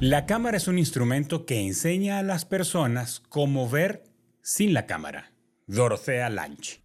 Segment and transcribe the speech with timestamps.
[0.00, 4.04] La cámara es un instrumento que enseña a las personas cómo ver
[4.42, 5.32] sin la cámara.
[5.66, 6.82] Dorothea Lange.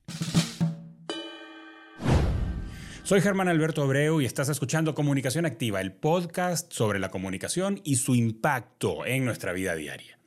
[3.03, 7.97] Soy Germán Alberto Abreu y estás escuchando Comunicación Activa, el podcast sobre la comunicación y
[7.97, 10.17] su impacto en nuestra vida diaria.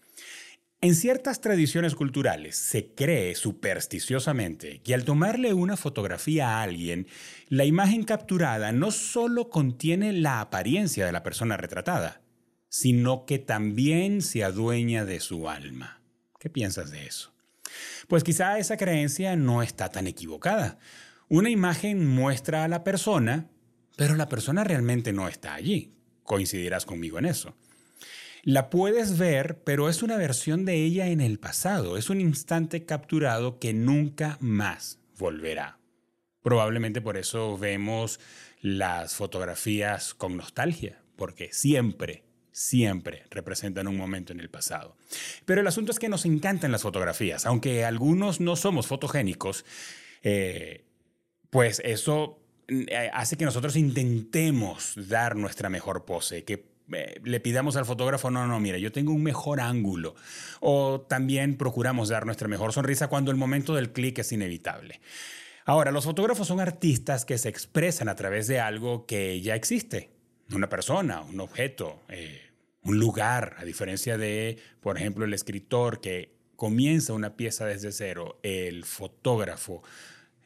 [0.83, 7.07] En ciertas tradiciones culturales se cree supersticiosamente que al tomarle una fotografía a alguien,
[7.49, 12.21] la imagen capturada no solo contiene la apariencia de la persona retratada,
[12.75, 16.03] sino que también se adueña de su alma.
[16.41, 17.33] ¿Qué piensas de eso?
[18.09, 20.81] Pues quizá esa creencia no está tan equivocada.
[21.29, 23.49] Una imagen muestra a la persona,
[23.95, 25.95] pero la persona realmente no está allí.
[26.25, 27.55] Coincidirás conmigo en eso.
[28.43, 31.97] La puedes ver, pero es una versión de ella en el pasado.
[31.97, 35.79] Es un instante capturado que nunca más volverá.
[36.43, 38.19] Probablemente por eso vemos
[38.61, 42.25] las fotografías con nostalgia, porque siempre
[42.55, 44.97] siempre representan un momento en el pasado.
[45.45, 49.65] Pero el asunto es que nos encantan las fotografías, aunque algunos no somos fotogénicos,
[50.23, 50.85] eh,
[51.51, 52.39] pues eso
[52.69, 58.31] eh, hace que nosotros intentemos dar nuestra mejor pose, que eh, le pidamos al fotógrafo,
[58.31, 60.15] no, no, mira, yo tengo un mejor ángulo.
[60.61, 65.01] O también procuramos dar nuestra mejor sonrisa cuando el momento del clic es inevitable.
[65.65, 70.11] Ahora, los fotógrafos son artistas que se expresan a través de algo que ya existe,
[70.53, 72.03] una persona, un objeto,
[72.85, 78.39] un lugar, a diferencia de, por ejemplo, el escritor que comienza una pieza desde cero,
[78.43, 79.83] el fotógrafo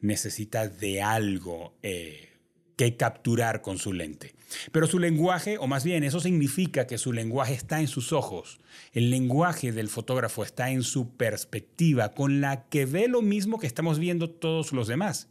[0.01, 2.29] necesita de algo eh,
[2.77, 4.35] que capturar con su lente.
[4.71, 8.59] Pero su lenguaje, o más bien eso significa que su lenguaje está en sus ojos.
[8.93, 13.67] El lenguaje del fotógrafo está en su perspectiva, con la que ve lo mismo que
[13.67, 15.27] estamos viendo todos los demás.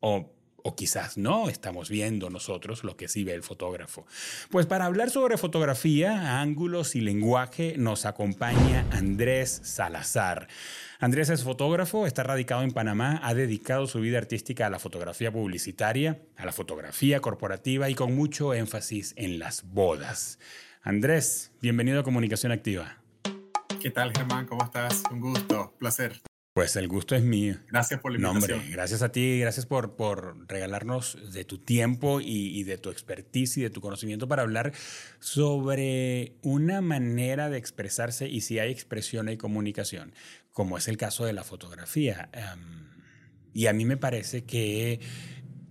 [0.00, 4.06] O o quizás no estamos viendo nosotros lo que sí ve el fotógrafo.
[4.50, 10.48] Pues para hablar sobre fotografía, ángulos y lenguaje nos acompaña Andrés Salazar.
[10.98, 15.32] Andrés es fotógrafo, está radicado en Panamá, ha dedicado su vida artística a la fotografía
[15.32, 20.38] publicitaria, a la fotografía corporativa y con mucho énfasis en las bodas.
[20.82, 22.98] Andrés, bienvenido a Comunicación Activa.
[23.80, 24.46] ¿Qué tal, Germán?
[24.46, 25.02] ¿Cómo estás?
[25.10, 26.22] Un gusto, placer.
[26.52, 27.56] Pues el gusto es mío.
[27.70, 28.58] Gracias por la invitación.
[28.66, 32.90] No, gracias a ti, gracias por, por regalarnos de tu tiempo y, y, de tu
[32.90, 34.72] expertise y de tu conocimiento para hablar
[35.18, 40.12] sobre una manera de expresarse y si hay expresión y comunicación,
[40.52, 42.28] como es el caso de la fotografía.
[42.34, 42.82] Um,
[43.54, 45.00] y a mí me parece que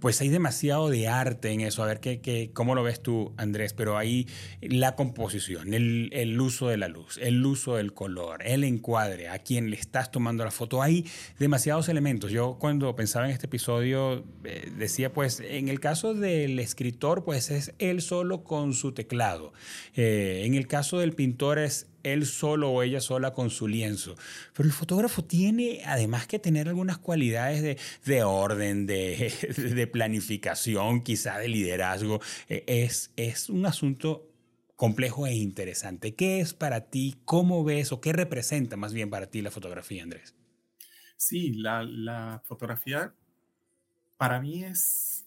[0.01, 1.83] pues hay demasiado de arte en eso.
[1.83, 4.27] A ver qué, qué, cómo lo ves tú, Andrés, pero ahí
[4.61, 9.69] la composición, el, uso de la luz, el uso del color, el encuadre, a quien
[9.69, 11.05] le estás tomando la foto, hay
[11.37, 12.31] demasiados elementos.
[12.31, 17.51] Yo cuando pensaba en este episodio eh, decía, pues en el caso del escritor, pues
[17.51, 19.53] es él solo con su teclado.
[19.95, 24.15] Eh, en el caso del pintor es él solo o ella sola con su lienzo.
[24.55, 29.33] Pero el fotógrafo tiene además que tener algunas cualidades de, de orden, de,
[29.75, 32.21] de, planificación, quizá de liderazgo.
[32.49, 34.27] E, es, es un asunto
[34.75, 36.15] complejo e interesante.
[36.15, 37.17] ¿Qué es para ti?
[37.25, 40.35] ¿Cómo ves o qué representa más bien para ti la fotografía, Andrés?
[41.17, 43.13] Sí, la, la fotografía
[44.17, 45.25] para mí es,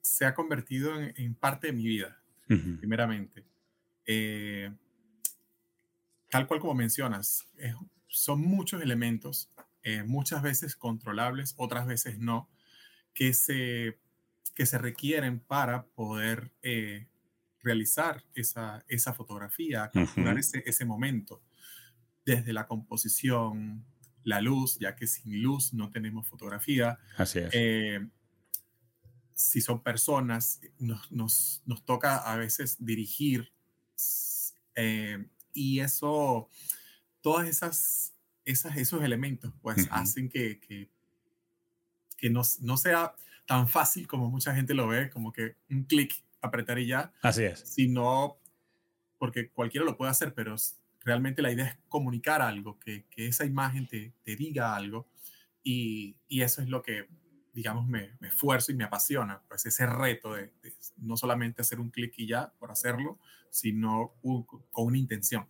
[0.00, 2.78] se ha convertido en, en parte de mi vida, uh -huh.
[2.78, 3.44] primeramente.
[4.06, 4.70] Eh,
[6.30, 7.74] tal cual como mencionas, eh,
[8.08, 9.50] son muchos elementos,
[9.82, 12.48] eh, muchas veces controlables, otras veces no,
[13.14, 13.98] que se,
[14.54, 17.08] que se requieren para poder eh,
[17.62, 20.40] realizar esa, esa fotografía, capturar uh -huh.
[20.40, 21.42] ese, ese momento,
[22.24, 23.84] desde la composición,
[24.24, 26.98] la luz, ya que sin luz no tenemos fotografía.
[27.16, 27.50] Así es.
[27.52, 28.06] Eh,
[29.34, 33.52] si son personas, nos, nos, nos, toca a veces dirigir
[34.74, 36.48] eh, y eso,
[37.20, 39.88] todas esas, esas esos elementos, pues uh -huh.
[39.90, 40.88] hacen que, que,
[42.16, 43.14] que no, no, sea
[43.46, 47.12] tan fácil como mucha gente lo ve, como que un clic, apretar y ya.
[47.22, 47.60] Así es.
[47.60, 48.38] Sino,
[49.18, 50.56] porque cualquiera lo puede hacer, pero
[51.02, 55.08] realmente la idea es comunicar algo, que, que esa imagen te, te diga algo.
[55.62, 57.06] Y, y, eso es lo que,
[57.52, 61.90] digamos, me, esfuerzo y me apasiona, pues ese reto de, de no solamente hacer un
[61.90, 63.18] clic y ya por hacerlo,
[63.50, 65.46] sino un, con una intención.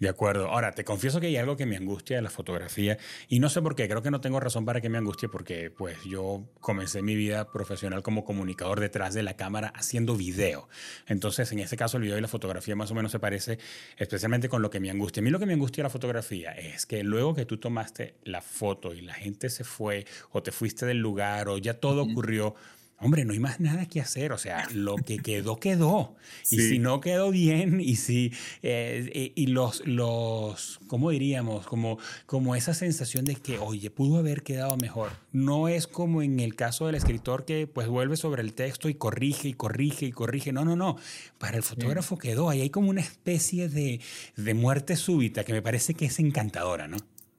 [0.00, 0.46] De acuerdo.
[0.46, 2.98] Ahora, te confieso que hay algo que me angustia de la fotografía
[3.28, 5.72] y no sé por qué, creo que no tengo razón para que me angustie porque
[5.72, 10.68] pues yo comencé mi vida profesional como comunicador detrás de la cámara haciendo video.
[11.08, 13.58] Entonces, en este caso, el video y la fotografía más o menos se parece
[13.96, 15.20] especialmente con lo que me angustia.
[15.20, 18.14] A mí lo que me angustia de la fotografía es que luego que tú tomaste
[18.22, 22.04] la foto y la gente se fue o te fuiste del lugar o ya todo
[22.04, 22.12] uh -huh.
[22.12, 22.54] ocurrió,
[23.00, 26.16] hombre, no hay más nada que hacer, o sea, lo que quedó, quedó.
[26.50, 31.66] Y si no quedó bien, y si, eh, y los, los, ¿cómo diríamos?
[31.66, 35.10] Como, como esa sensación de que, oye, pudo haber quedado mejor.
[35.32, 38.94] No es como en el caso del escritor que pues vuelve sobre el texto y
[38.94, 40.52] corrige y corrige y corrige.
[40.52, 40.96] No, no, no.
[41.38, 42.50] Para el fotógrafo quedó.
[42.50, 44.00] Ahí hay como una especie de,
[44.36, 46.96] de muerte súbita que me parece que es encantadora, ¿no?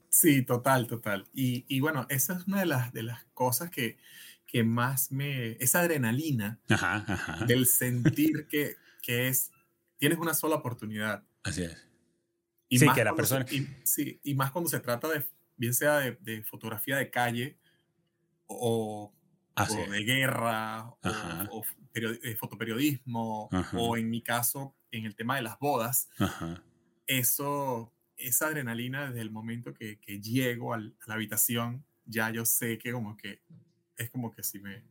[0.10, 1.28] Sí, total, total.
[1.34, 3.98] Y, y bueno, esa es una de las, de las cosas que
[4.50, 5.52] que más me...
[5.64, 6.60] esa adrenalina
[7.46, 9.52] del sentir que, que, es,
[9.98, 11.24] tienes una sola oportunidad.
[11.44, 11.88] Así es.
[12.68, 13.46] Y sí, que la persona...
[13.52, 15.24] y, sí, y más cuando se trata de,
[15.56, 17.60] bien sea de, fotografía de calle
[18.48, 19.14] o,
[19.92, 20.96] de guerra
[21.52, 21.64] o,
[21.94, 26.10] eh, fotoperiodismo o en mi caso en el tema de las bodas,
[27.06, 32.80] eso, esa adrenalina desde el momento que, que llego a la habitación, ya yo sé
[32.80, 33.44] que como que
[34.00, 34.82] es como que si me,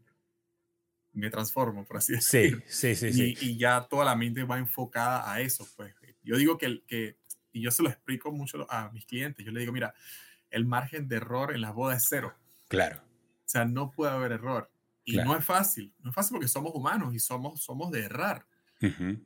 [1.13, 2.63] me transformo, por así decirlo.
[2.67, 3.37] Sí, sí, sí.
[3.41, 5.69] Y, ya toda la mente va enfocada a eso.
[5.77, 5.93] Pues.
[6.23, 7.17] Yo digo que, que,
[7.53, 9.95] y yo se lo explico mucho a mis clientes, yo le digo, mira,
[10.51, 12.35] el margen de error en las bodas es cero.
[12.69, 13.01] Claro.
[13.01, 14.71] O sea, no puede haber error.
[15.05, 18.47] Y no es fácil, no es fácil porque somos humanos y somos, somos de errar.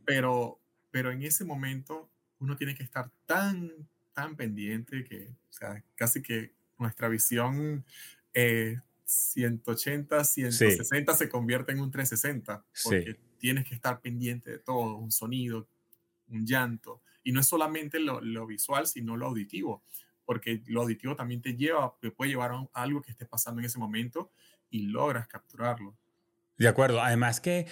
[0.05, 0.61] pero,
[0.93, 2.08] pero en ese momento
[2.38, 7.85] uno tiene que estar tan, tan pendiente que, o sea, casi que nuestra visión
[8.32, 14.96] eh, 180, 160 se convierte en un 360, porque tienes que estar pendiente de todo,
[14.96, 15.69] un sonido,
[16.28, 19.82] un llanto, y no es solamente lo, visual, sino lo auditivo,
[20.25, 23.66] porque lo auditivo también te lleva, te puede llevar a algo que esté pasando en
[23.66, 24.32] ese momento
[24.70, 25.96] y logras capturarlo.
[26.56, 27.66] De acuerdo, además que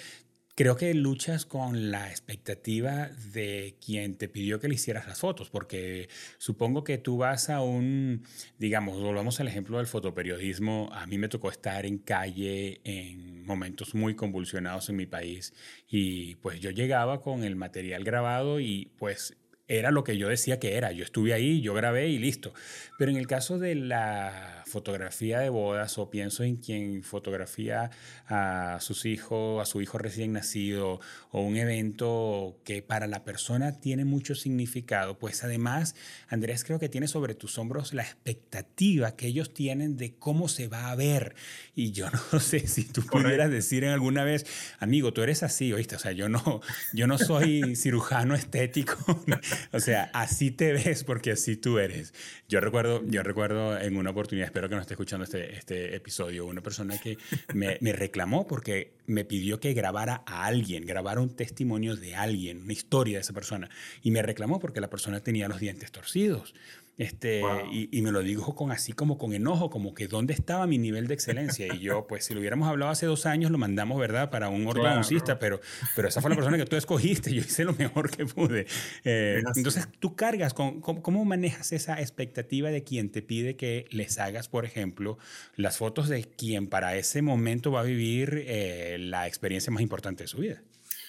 [0.55, 5.49] creo que luchas con la expectativa de quien te pidió que le hicieras las fotos,
[5.49, 8.23] porque supongo que tú vas a un,
[8.57, 13.95] digamos, volvamos al ejemplo del fotoperiodismo, a mí me tocó estar en calle en momentos
[13.95, 15.53] muy convulsionados en mi país
[15.87, 19.37] y pues yo llegaba con el material grabado y pues
[19.77, 20.91] era lo que yo decía que era.
[20.91, 22.53] Yo estuve ahí, yo grabé y listo.
[22.97, 27.89] Pero en el caso de la fotografía de bodas o pienso en quien fotografía
[28.27, 30.99] a sus hijos, a su hijo recién nacido
[31.31, 35.95] o un evento que para la persona tiene mucho significado, pues además,
[36.27, 40.67] Andrés, creo que tiene sobre tus hombros la expectativa que ellos tienen de cómo se
[40.67, 41.35] va a ver.
[41.75, 44.45] Y yo no sé si tú pudieras decir en alguna vez,
[44.79, 45.95] amigo, tú eres así, ¿oíste?
[45.95, 46.61] O sea, yo no,
[46.93, 48.97] yo no soy cirujano estético
[49.71, 52.13] o sea, así te ves porque así tú eres.
[52.47, 56.45] Yo recuerdo, yo recuerdo en una oportunidad, espero que no esté escuchando este, este episodio,
[56.45, 57.17] una persona que
[57.53, 62.63] me, me reclamó porque me pidió que grabara a alguien, grabara un testimonio de alguien,
[62.63, 63.69] una historia de esa persona.
[64.01, 66.53] Y me reclamó porque la persona tenía los dientes torcidos.
[66.97, 67.41] Este,
[67.71, 71.07] y, me lo dijo con así como con enojo, como que dónde estaba mi nivel
[71.07, 71.73] de excelencia.
[71.73, 74.67] Y yo, pues si lo hubiéramos hablado hace dos años, lo mandamos, ¿verdad?, para un
[74.67, 75.61] ortodoncista, pero,
[75.95, 78.67] pero esa fue la persona que tú escogiste, yo hice lo mejor que pude.
[79.03, 84.19] Eh, entonces, tú cargas, con, ¿cómo, manejas esa expectativa de quien te pide que les
[84.19, 85.17] hagas, por ejemplo,
[85.55, 90.25] las fotos de quien para ese momento va a vivir eh, la experiencia más importante
[90.25, 90.61] de su vida?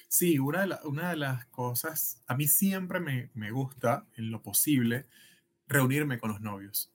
[0.08, 4.42] Sí, una de, una de las cosas, a mí siempre me, me gusta, en lo
[4.42, 5.06] posible,
[5.72, 6.92] reunirme con los novios.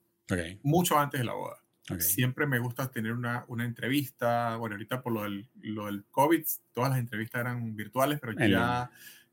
[0.62, 1.62] Mucho antes de la boda.
[1.98, 4.56] Siempre me gusta tener una, una, entrevista.
[4.56, 8.90] Bueno, ahorita por lo del, lo del COVID, todas las entrevistas eran virtuales, pero ya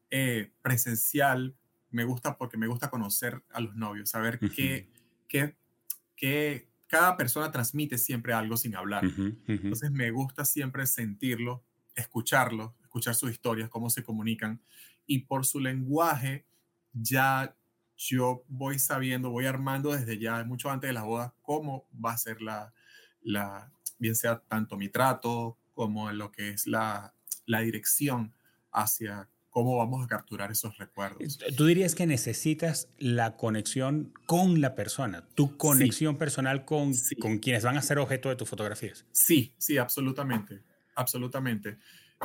[0.10, 1.54] eh, presencial
[1.92, 4.90] me gusta porque me gusta conocer a los novios, saber que,
[5.28, 9.04] que, cada persona transmite siempre algo sin hablar.
[9.48, 11.64] Entonces me gusta siempre sentirlo,
[11.96, 14.62] escucharlo, escuchar sus historias, cómo se comunican
[15.06, 16.46] y por su lenguaje
[16.94, 17.56] ya
[17.98, 22.18] yo voy sabiendo, voy armando desde ya, mucho antes de la boda, cómo va a
[22.18, 22.74] ser la,
[23.22, 27.14] la bien sea tanto mi trato como lo que es la,
[27.46, 28.34] la dirección
[28.72, 31.40] hacia cómo vamos a capturar esos recuerdos.
[31.56, 37.64] Tú dirías que necesitas la conexión con la persona, tu conexión personal con, con quienes
[37.64, 39.06] van a ser objeto de tus fotografías.
[39.12, 40.62] Sí, sí, absolutamente,
[40.96, 41.78] absolutamente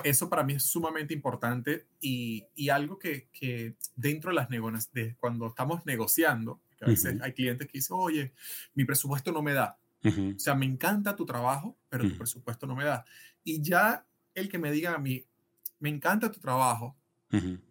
[0.04, 5.16] eso para mí es sumamente importante y, y algo que, que, dentro de las negociaciones,
[5.18, 8.32] cuando estamos negociando, que a veces hay clientes que dicen, oye,
[8.74, 9.78] mi presupuesto no me da.
[10.02, 13.04] O sea, me encanta tu trabajo, pero tu presupuesto no me da.
[13.44, 15.26] Y ya el que me diga a mí,
[15.78, 16.96] me encanta tu trabajo,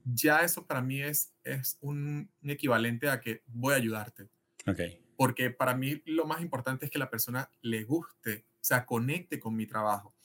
[0.06, 4.30] ya eso para mí es, es un, equivalente a que voy a ayudarte.
[4.66, 5.04] Okay.
[5.18, 9.40] Porque para mí lo más importante es que la persona le guste, o sea, conecte
[9.40, 10.16] con mi trabajo.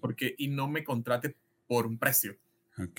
[0.00, 2.36] Porque, y no me contrate por un precio.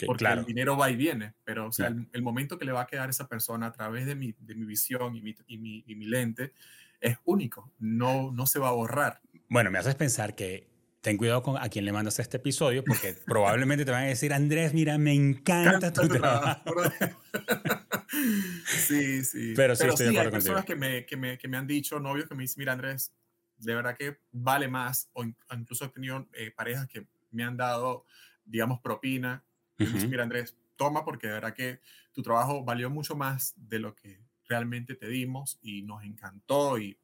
[0.06, 2.88] porque el dinero va y viene, pero o sea, el, momento que le va a
[2.88, 5.84] quedar a esa persona a través de mi, de mi visión y mi, y, mi,
[5.86, 6.54] y mi, lente
[7.02, 9.22] es único, no, no se va a borrar.
[9.50, 10.68] Bueno, me haces pensar que
[11.06, 14.34] ten cuidado con a quién le mandas este episodio, porque probablemente te van a decir,
[14.34, 16.74] Andrés, mira, me encanta tu trabajo.
[18.66, 19.54] sí, sí.
[19.56, 22.00] Pero sí, estoy de acuerdo hay personas que me, que, me, que me han dicho,
[22.00, 23.14] novios que me dicen, mira, Andrés,
[23.58, 28.06] de verdad que vale más, o incluso he tenido eh, parejas que me han dado,
[28.46, 29.44] digamos, propina.
[29.78, 31.82] Y me dicen, mira, Andrés, toma porque de verdad que
[32.14, 36.98] tu trabajo valió mucho más de lo que realmente te dimos y nos encantó y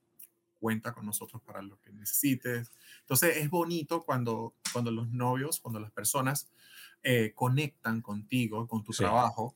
[0.60, 2.72] cuenta con nosotros para lo que necesites.
[3.00, 6.50] Entonces es bonito cuando, cuando los novios, cuando las personas
[7.02, 9.56] eh, conectan contigo, con tu trabajo,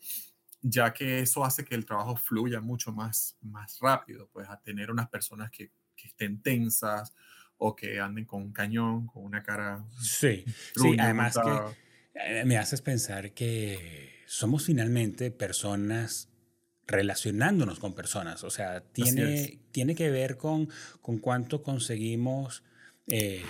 [0.62, 4.90] ya que eso hace que el trabajo fluya mucho más, más rápido, pues a tener
[4.90, 5.72] unas personas que,
[6.06, 7.14] que estén tensas
[7.58, 9.84] o que anden con un cañón, con una cara...
[10.00, 10.46] Sí,
[10.76, 16.30] sí, además que eh, me haces pensar que somos finalmente personas
[16.86, 18.44] relacionándonos con personas.
[18.44, 20.70] O sea, tiene, tiene que ver con,
[21.02, 22.64] con cuánto conseguimos
[23.08, 23.44] eh,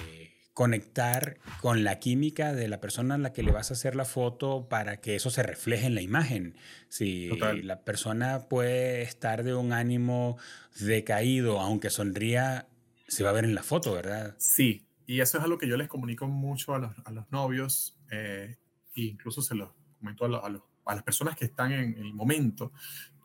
[0.56, 4.06] conectar con la química de la persona a la que le vas a hacer la
[4.06, 6.56] foto para que eso se refleje en la imagen.
[6.90, 7.30] Si
[7.62, 10.38] la persona puede estar de un ánimo
[10.80, 12.68] decaído, aunque sonría,
[13.08, 14.34] se va a ver en la foto, ¿verdad?
[14.40, 18.00] Sí, y eso es algo que yo les comunico mucho a los, a los novios,
[18.10, 18.58] eh,
[18.96, 19.70] e incluso se los
[20.00, 22.72] comento a, a los a las personas que están en el momento,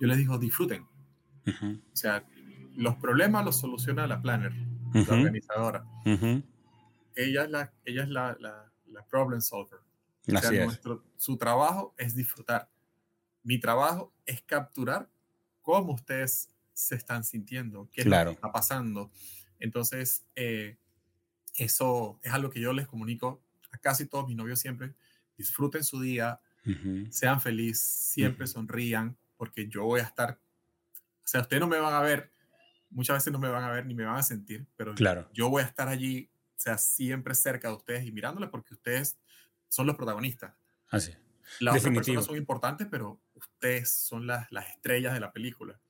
[0.01, 0.87] yo les digo, disfruten.
[1.47, 2.25] O sea,
[2.77, 4.53] los problemas los soluciona la planner,
[4.95, 5.85] la organizadora.
[7.15, 9.81] Ella es la, ella es la, la, problem solver.
[10.29, 12.69] O sea, nuestro, su trabajo es disfrutar.
[13.43, 15.09] Mi trabajo es capturar
[15.63, 18.33] cómo ustedes se están sintiendo, qué claro.
[18.33, 19.11] está pasando.
[19.59, 20.77] Entonces, eh,
[21.55, 24.95] eso es algo que yo les comunico a casi todos mis novios siempre.
[25.37, 26.41] Disfruten su día,
[27.11, 30.39] sean felices, siempre sonrían, porque yo voy a estar,
[31.25, 32.33] o sea, ustedes no me van a ver,
[32.91, 35.29] muchas veces no me van a ver ni me van a sentir, pero claro.
[35.33, 36.30] yo voy a estar allí,
[36.61, 39.19] sea, siempre cerca de ustedes y mirándoles porque ustedes
[39.69, 40.55] son los protagonistas.
[40.89, 41.13] Así.
[41.59, 45.81] Las otras personas son importantes, pero ustedes son las, las estrellas de la película.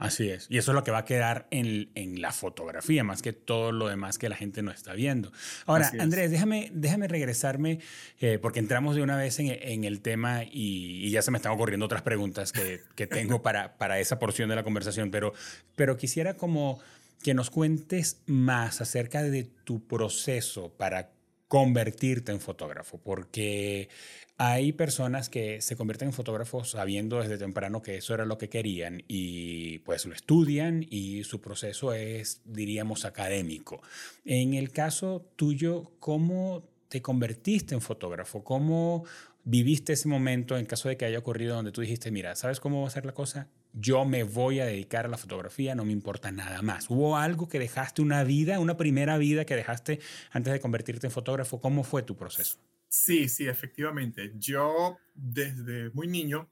[0.00, 0.46] Así es.
[0.48, 3.70] Y eso es lo que va a quedar en, en, la fotografía, más que todo
[3.70, 5.30] lo demás que la gente no está viendo.
[5.66, 7.80] Ahora, Andrés, déjame, déjame regresarme,
[8.18, 11.52] eh, porque entramos de una vez en, en el tema y, ya se me están
[11.52, 15.34] ocurriendo otras preguntas que, que tengo para, para esa porción de la conversación, pero,
[15.76, 16.80] pero quisiera como
[17.22, 21.12] que nos cuentes más acerca de tu proceso para
[21.48, 23.88] convertirte en fotógrafo, porque
[24.36, 28.48] hay personas que se convierten en fotógrafos sabiendo desde temprano que eso era lo que
[28.48, 33.82] querían y pues lo estudian y su proceso es, diríamos, académico.
[34.24, 38.44] En el caso tuyo, ¿cómo te convertiste en fotógrafo?
[38.44, 39.04] ¿Cómo
[39.44, 42.82] viviste ese momento en caso de que haya ocurrido donde tú dijiste, mira, ¿sabes cómo
[42.82, 43.48] va a ser la cosa?
[43.72, 46.90] Yo me voy a dedicar a la fotografía, no me importa nada más.
[46.90, 50.00] ¿Hubo algo que dejaste, una vida, una primera vida que dejaste
[50.32, 51.60] antes de convertirte en fotógrafo?
[51.60, 52.58] ¿Cómo fue tu proceso?
[52.88, 54.32] Sí, sí, efectivamente.
[54.36, 56.48] Yo desde muy niño,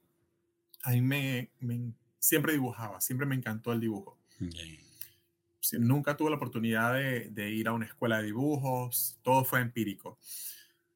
[0.85, 1.51] a mí me,
[2.21, 4.17] siempre dibujaba, siempre me encantó el dibujo.
[5.73, 10.19] nunca tuve la oportunidad de, ir a una escuela de dibujos, todo fue empírico.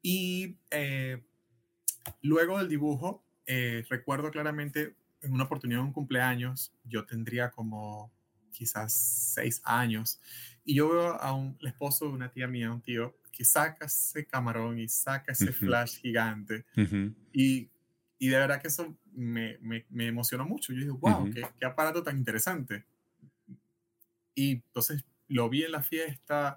[0.00, 1.20] Y eh,
[2.22, 8.12] luego del dibujo, eh, recuerdo claramente en una oportunidad de un cumpleaños, yo tendría como
[8.50, 10.20] quizás seis años,
[10.64, 13.86] y yo veo a un, el esposo de una tía mía, un tío, que saca
[13.86, 16.64] ese camarón y saca ese flash gigante.
[17.32, 17.70] y,
[18.18, 20.72] y, de verdad que eso me, me, me emocionó mucho.
[20.72, 22.84] Yo dije, wow, qué, qué, aparato tan interesante.
[24.34, 26.56] Y entonces lo vi en la fiesta,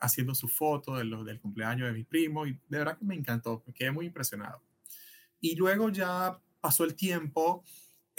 [0.00, 3.14] haciendo su foto de los, del cumpleaños de mi primo, y de verdad que me
[3.14, 4.62] encantó, me quedé muy impresionado.
[5.40, 7.64] Y luego ya pasó el tiempo,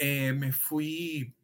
[0.02, 1.34] eh, me fui,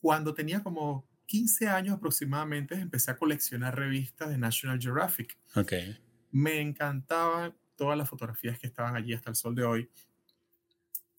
[0.00, 5.38] cuando tenía como 15 años aproximadamente empecé a coleccionar revistas de National Geographic.
[5.54, 5.98] Okay.
[6.32, 9.90] Me encantaban todas las fotografías que estaban allí hasta el sol de hoy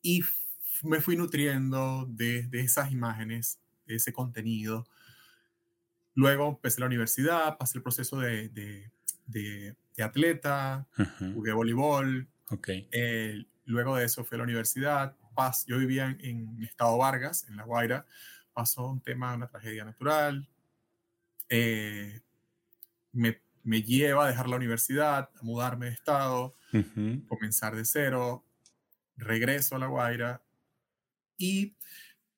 [0.02, 0.24] y
[0.82, 4.88] me fui nutriendo de, de esas imágenes, de ese contenido.
[6.16, 8.92] Luego empecé la universidad, pasé el proceso de, de,
[9.28, 10.88] de, atleta,
[11.36, 12.28] jugué voleibol.
[12.50, 12.88] Okay.
[12.92, 15.16] Eh, luego de eso fui a la universidad.
[15.36, 18.06] Pas, yo vivía en, en Estado Vargas, en La Guaira
[18.60, 20.46] pasó un tema, una tragedia natural,
[21.48, 22.20] eh,
[23.14, 26.56] me, me, lleva a dejar la universidad, a mudarme de estado,
[27.30, 28.46] comenzar de cero,
[29.16, 30.44] regreso a La Guaira
[31.38, 31.78] y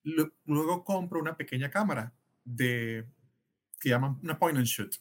[0.03, 3.07] luego compro una pequeña cámara de
[3.79, 4.97] que llaman una point and shoot.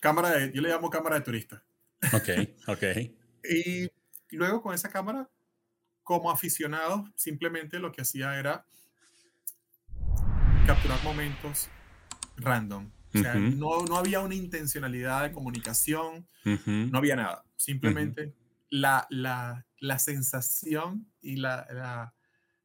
[0.00, 1.62] Cámara de, yo le llamo cámara de turista.
[2.12, 2.28] Ok,
[2.66, 2.82] ok.
[3.48, 3.88] y
[4.30, 5.30] luego con esa cámara,
[6.04, 8.64] como aficionado, simplemente lo que hacía era
[10.66, 11.68] capturar momentos
[12.36, 12.90] random.
[13.14, 17.44] O sea, no, no había una intencionalidad de comunicación, no había nada.
[17.56, 18.34] Simplemente
[18.70, 22.14] la, la, la, sensación y la, la,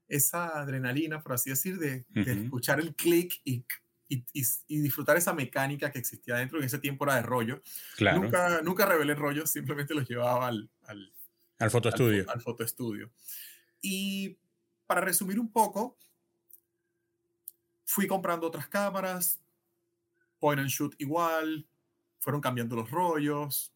[0.07, 3.63] esa adrenalina, por así decir, de, escuchar el clic y,
[4.07, 6.57] y, y, disfrutar esa mecánica que existía dentro.
[6.57, 7.61] En ese tiempo era de rollo.
[7.95, 8.23] Claro.
[8.23, 11.13] Nunca, nunca revelé rollos, simplemente los llevaba al, al,
[11.59, 12.23] al fotoestudio.
[12.23, 13.11] Al, al fotoestudio.
[13.81, 14.37] Y
[14.87, 15.97] para resumir un poco,
[17.85, 19.39] fui comprando otras cámaras,
[20.39, 21.67] point and shoot igual,
[22.19, 23.73] fueron cambiando los rollos,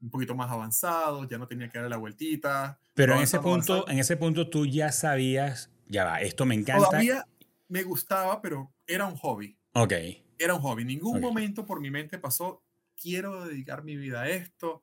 [0.00, 2.78] un poquito más avanzados, ya no tenía que darle la vueltita.
[2.94, 6.86] Pero en ese punto, en ese punto tú ya sabías, ya va, esto me encanta.
[6.86, 7.26] Todavía
[7.68, 9.56] me gustaba, pero era un hobby.
[9.74, 9.92] Ok.
[10.38, 10.84] Era un hobby.
[10.84, 12.64] Ningún momento por mi mente pasó,
[12.96, 14.82] quiero dedicar mi vida a esto,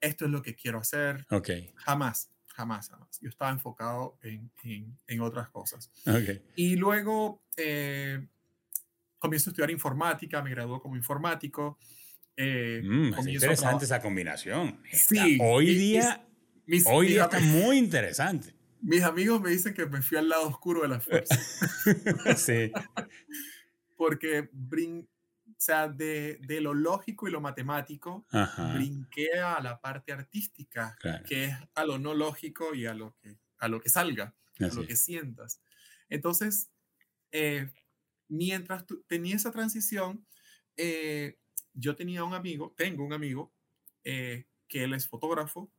[0.00, 1.26] esto es lo que quiero hacer.
[1.30, 1.50] Ok.
[1.76, 3.18] Jamás, jamás, jamás.
[3.20, 4.50] Yo estaba enfocado en,
[5.06, 5.90] en, otras cosas.
[6.06, 6.42] Ok.
[6.56, 8.26] Y luego eh,
[9.18, 11.78] comienzo a estudiar informática, me graduó como informático.
[12.36, 14.80] Eh, mm, es interesante esa combinación.
[14.90, 16.26] Sí, hoy día,
[16.86, 18.54] hoy día está muy interesante.
[18.82, 21.36] Mis amigos me dicen que me fui al lado oscuro de la fuerza.
[22.36, 22.72] sí.
[23.96, 25.06] Porque brin
[25.60, 28.24] o sea, de, de, lo lógico y lo matemático,
[28.72, 30.96] brinqué a la parte artística,
[31.28, 34.66] que es a lo no lógico y a lo que, a lo que salga, a
[34.68, 35.60] lo que sientas.
[36.08, 36.70] Entonces,
[37.30, 37.70] eh,
[38.28, 40.26] mientras tenía esa transición,
[40.78, 41.36] eh,
[41.74, 43.52] yo tenía un amigo, tengo un amigo,
[44.02, 45.70] eh, que él es fotógrafo,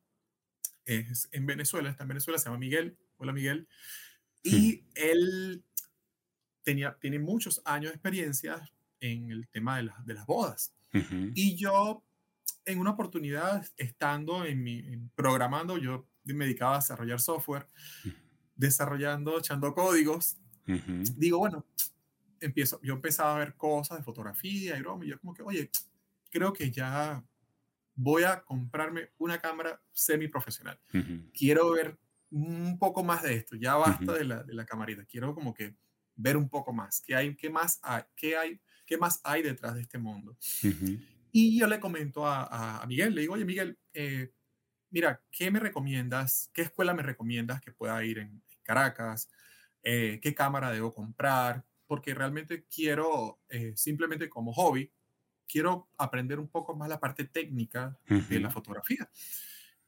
[0.85, 3.67] es en Venezuela, está en Venezuela, se llama Miguel, hola Miguel,
[4.43, 5.63] y él
[6.61, 10.73] tenía, tiene muchos años de experiencia en el tema de, de las bodas.
[11.35, 12.03] Y yo,
[12.65, 14.81] en una oportunidad, estando en mi,
[15.15, 17.67] programando, yo me dedicaba a desarrollar software,
[18.55, 20.37] desarrollando, echando códigos,
[21.15, 21.65] digo, bueno,
[22.39, 25.69] empiezo, yo empezaba a ver cosas de fotografía y broma, y yo como que, oye,
[26.29, 27.23] creo que ya
[27.95, 30.79] voy a comprarme una cámara semi profesional.
[31.33, 31.97] Quiero ver
[32.29, 35.75] un poco más de esto, ya basta de, la, de la camarita, quiero como que
[36.15, 39.73] ver un poco más, qué hay, qué más hay, qué hay, qué más hay detrás
[39.75, 40.37] de este mundo.
[41.31, 44.33] Y yo le comento a, a, Miguel, le digo, oye Miguel, eh,
[44.89, 46.49] mira, ¿qué me recomiendas?
[46.53, 49.29] ¿Qué escuela me recomiendas que pueda ir en, Caracas?
[49.81, 51.63] Eh, ¿Qué cámara debo comprar?
[51.91, 54.89] porque realmente quiero, eh, simplemente como hobby,
[55.45, 59.09] quiero aprender un poco más la parte técnica de la fotografía.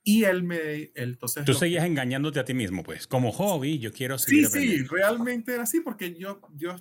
[0.04, 1.46] Y él me, entonces...
[1.46, 5.54] Tú seguías engañándote a ti mismo, pues, como hobby, yo quiero seguir Sí, sí, realmente
[5.54, 6.76] era así, porque yo, yo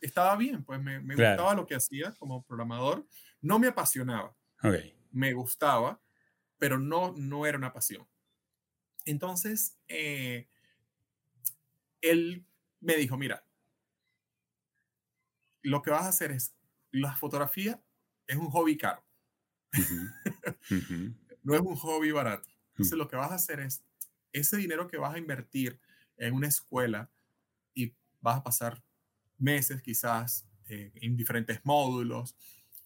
[0.00, 3.06] estaba bien, pues me, me gustaba lo que hacía como programador,
[3.40, 4.94] no me apasionaba, okay.
[5.10, 6.00] me gustaba,
[6.58, 8.06] pero no, no era una pasión.
[9.04, 10.48] Entonces, eh,
[12.00, 12.44] él
[12.80, 13.44] me dijo, mira,
[15.62, 16.54] lo que vas a hacer es,
[16.90, 17.82] la fotografía
[18.26, 19.04] es un hobby caro.
[21.42, 22.48] no es un hobby barato.
[22.70, 23.82] Entonces lo que vas a hacer es,
[24.32, 25.80] ese dinero que vas a invertir
[26.16, 27.10] en una escuela
[27.74, 28.82] y vas a pasar
[29.40, 32.36] meses quizás eh, en diferentes módulos,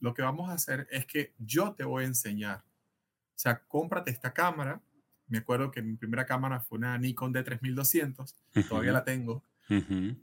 [0.00, 2.58] lo que vamos a hacer es que yo te voy a enseñar.
[2.58, 4.80] O sea, cómprate esta cámara.
[5.26, 8.34] Me acuerdo que mi primera cámara fue una Nikon D3200,
[8.68, 9.42] todavía la tengo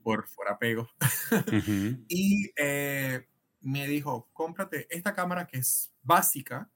[0.04, 0.90] por, por apego.
[2.08, 3.28] y eh,
[3.62, 6.70] me dijo, cómprate esta cámara que es básica,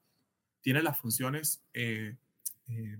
[0.61, 2.15] tiene las funciones eh,
[2.67, 2.97] eh,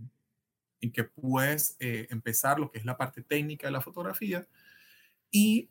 [0.81, 4.47] en que puedes empezar lo que es la parte técnica de la fotografía.
[5.31, 5.69] Y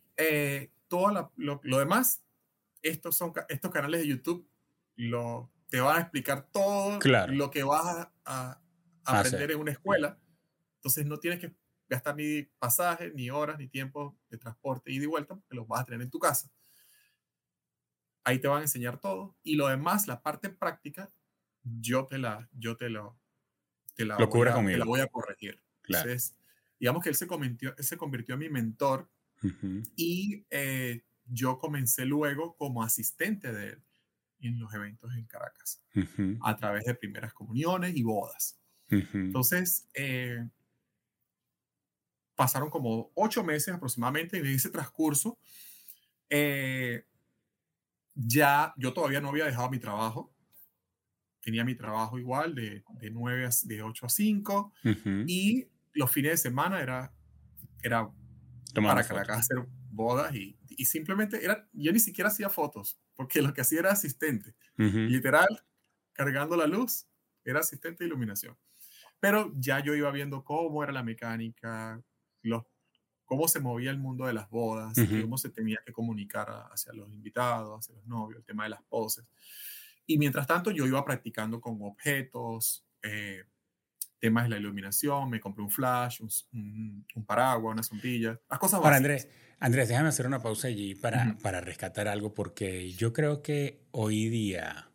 [0.89, 2.25] todo lo, lo, demás,
[2.83, 4.49] estos, son, estos canales de YouTube
[4.97, 8.61] lo, te van a explicar todo lo que vas a,
[9.05, 10.19] aprender en una escuela.
[10.77, 11.55] Entonces no tienes que
[11.89, 15.83] gastar ni pasaje, ni horas, ni tiempo de transporte y de vuelta, porque los vas
[15.83, 16.51] a tener en tu casa.
[18.23, 19.37] Ahí te van a enseñar todo.
[19.43, 21.13] Y lo demás, la parte práctica,
[21.63, 23.19] yo te la, yo te lo,
[23.95, 25.63] te la, voy, a, te la voy a corregir.
[25.83, 26.35] Entonces,
[26.79, 29.11] digamos que él se convirtió, él se convirtió en mi mentor
[29.97, 33.83] y eh, yo comencé luego como asistente de él
[34.41, 35.83] en los eventos en Caracas,
[36.43, 38.61] a través de primeras comuniones y bodas.
[38.89, 40.47] Entonces, eh,
[42.35, 45.39] pasaron como ocho meses aproximadamente en ese transcurso.
[46.29, 47.05] Eh,
[48.15, 50.35] ya yo todavía no había dejado mi trabajo.
[51.41, 54.73] Tenía mi trabajo igual de, de 9 a, de 8 a 5
[55.27, 57.13] y los fines de semana era,
[57.83, 58.11] era
[58.83, 63.53] para Caracas hacer bodas y, y, simplemente era, yo ni siquiera hacía fotos porque lo
[63.55, 64.55] que hacía era asistente.
[64.77, 65.65] Literal,
[66.13, 67.07] cargando la luz,
[67.45, 68.57] era asistente de iluminación.
[69.21, 72.03] Pero ya yo iba viendo cómo era la mecánica,
[72.43, 72.65] los,
[73.25, 77.13] cómo se movía el mundo de las bodas, cómo se tenía que comunicar hacia los
[77.13, 79.25] invitados, hacia los novios, el tema de las poses.
[80.07, 83.45] Y mientras tanto yo iba practicando con objetos, eh,
[84.25, 88.97] temas de la iluminación, me compré un flash, un, paraguas, una sombrilla, las cosas básicas.
[88.97, 89.29] Andrés,
[89.61, 94.31] Andrés, déjame hacer una pausa allí para, para rescatar algo, porque yo creo que hoy
[94.31, 94.89] día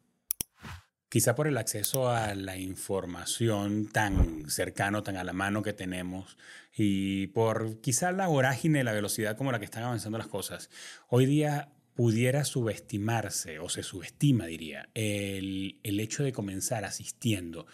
[1.09, 6.35] quizá por el acceso a la información tan cercano, tan a la mano que tenemos
[6.75, 10.71] y por quizá la vorágine, la velocidad como la que están avanzando las cosas,
[11.07, 17.67] hoy día pudiera subestimarse, o se subestima, diría, el, el hecho de comenzar asistiendo.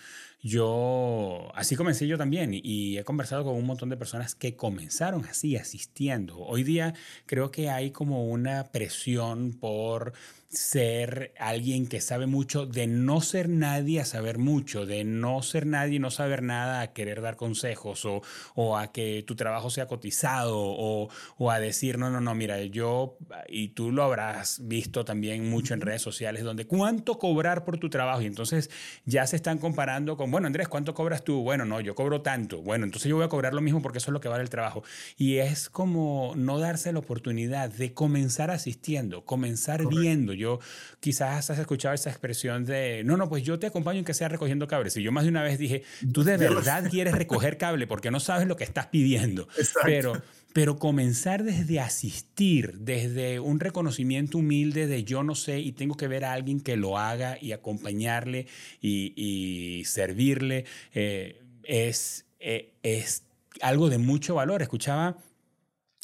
[0.47, 5.25] Yo, así comencé yo también y he conversado con un montón de personas que comenzaron
[5.25, 6.37] así, asistiendo.
[6.37, 6.93] Hoy día
[7.25, 10.13] creo que hay como una presión por
[10.55, 15.65] ser alguien que sabe mucho, de no ser nadie a saber mucho, de no ser
[15.65, 18.21] nadie no saber nada a querer dar consejos o,
[18.53, 22.61] o a que tu trabajo sea cotizado o, o, a decir, no, no, no, mira,
[22.63, 27.77] yo, y tú lo habrás visto también mucho en redes sociales, donde cuánto cobrar por
[27.77, 28.69] tu trabajo y entonces
[29.05, 31.43] ya se están comparando con, bueno, Andrés, ¿cuánto cobras tú?
[31.43, 32.61] Bueno, no, yo cobro tanto.
[32.61, 34.49] Bueno, entonces yo voy a cobrar lo mismo porque eso es lo que vale el
[34.49, 34.83] trabajo.
[35.15, 40.33] Y es como no darse la oportunidad de comenzar asistiendo, comenzar viendo.
[40.33, 40.59] Yo
[40.99, 44.27] quizás has escuchado esa expresión de, no, no, pues yo te acompaño en que sea
[44.27, 44.97] recogiendo cables.
[44.97, 48.19] Y yo más de una vez dije, tú de verdad quieres recoger cable porque no
[48.19, 49.47] sabes lo que estás pidiendo.
[49.85, 50.21] Pero,
[50.55, 56.07] pero comenzar desde asistir, desde un reconocimiento humilde de yo no sé y tengo que
[56.07, 58.47] ver a alguien que lo haga y acompañarle
[58.79, 60.63] y, servirle,
[60.93, 63.25] eh, es, eh, es
[63.59, 64.61] algo de mucho valor.
[64.61, 65.17] Escuchaba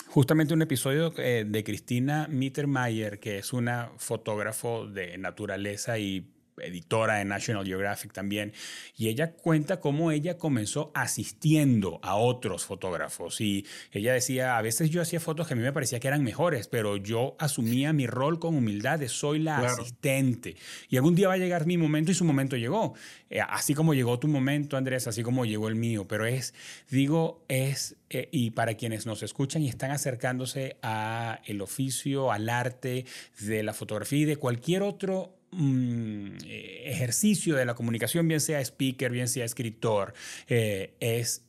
[0.08, 6.28] justamente un episodio eh, de Cristina Mittermeier, que es una fotógrafo de naturaleza y
[6.64, 8.54] editora de National Geographic también,
[8.98, 13.42] y ella cuenta cómo ella comenzó asistiendo a otros fotógrafos.
[13.42, 16.24] Y ella decía, a veces yo hacía fotos que a mí me parecía que eran
[16.24, 20.56] mejores, pero yo asumía mi rol con humildad de soy la asistente.
[20.90, 22.94] Y algún día va a llegar mi momento y su momento llegó,
[23.30, 26.54] eh, así como llegó tu momento Andrés, así como llegó el mío, pero es,
[26.90, 32.50] digo, es, eh, y para quienes nos escuchan y están acercándose a el oficio, al
[32.50, 33.06] arte
[33.40, 38.62] de la fotografía y de cualquier otro Mm, eh, ejercicio de la comunicación, bien sea
[38.62, 40.14] speaker, bien sea escritor,
[40.48, 41.46] eh, es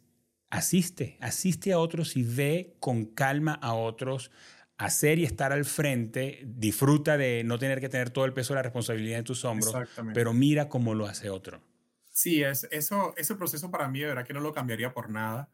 [0.51, 4.33] asiste, asiste a otros y ve con calma a otros
[4.77, 8.57] hacer y estar al frente, disfruta de no tener que tener todo el peso de
[8.57, 9.73] la responsabilidad en tus hombros,
[10.13, 11.63] pero mira cómo lo hace otro.
[12.11, 15.49] Sí, es, eso, ese proceso para mí de verdad que no lo cambiaría por nada.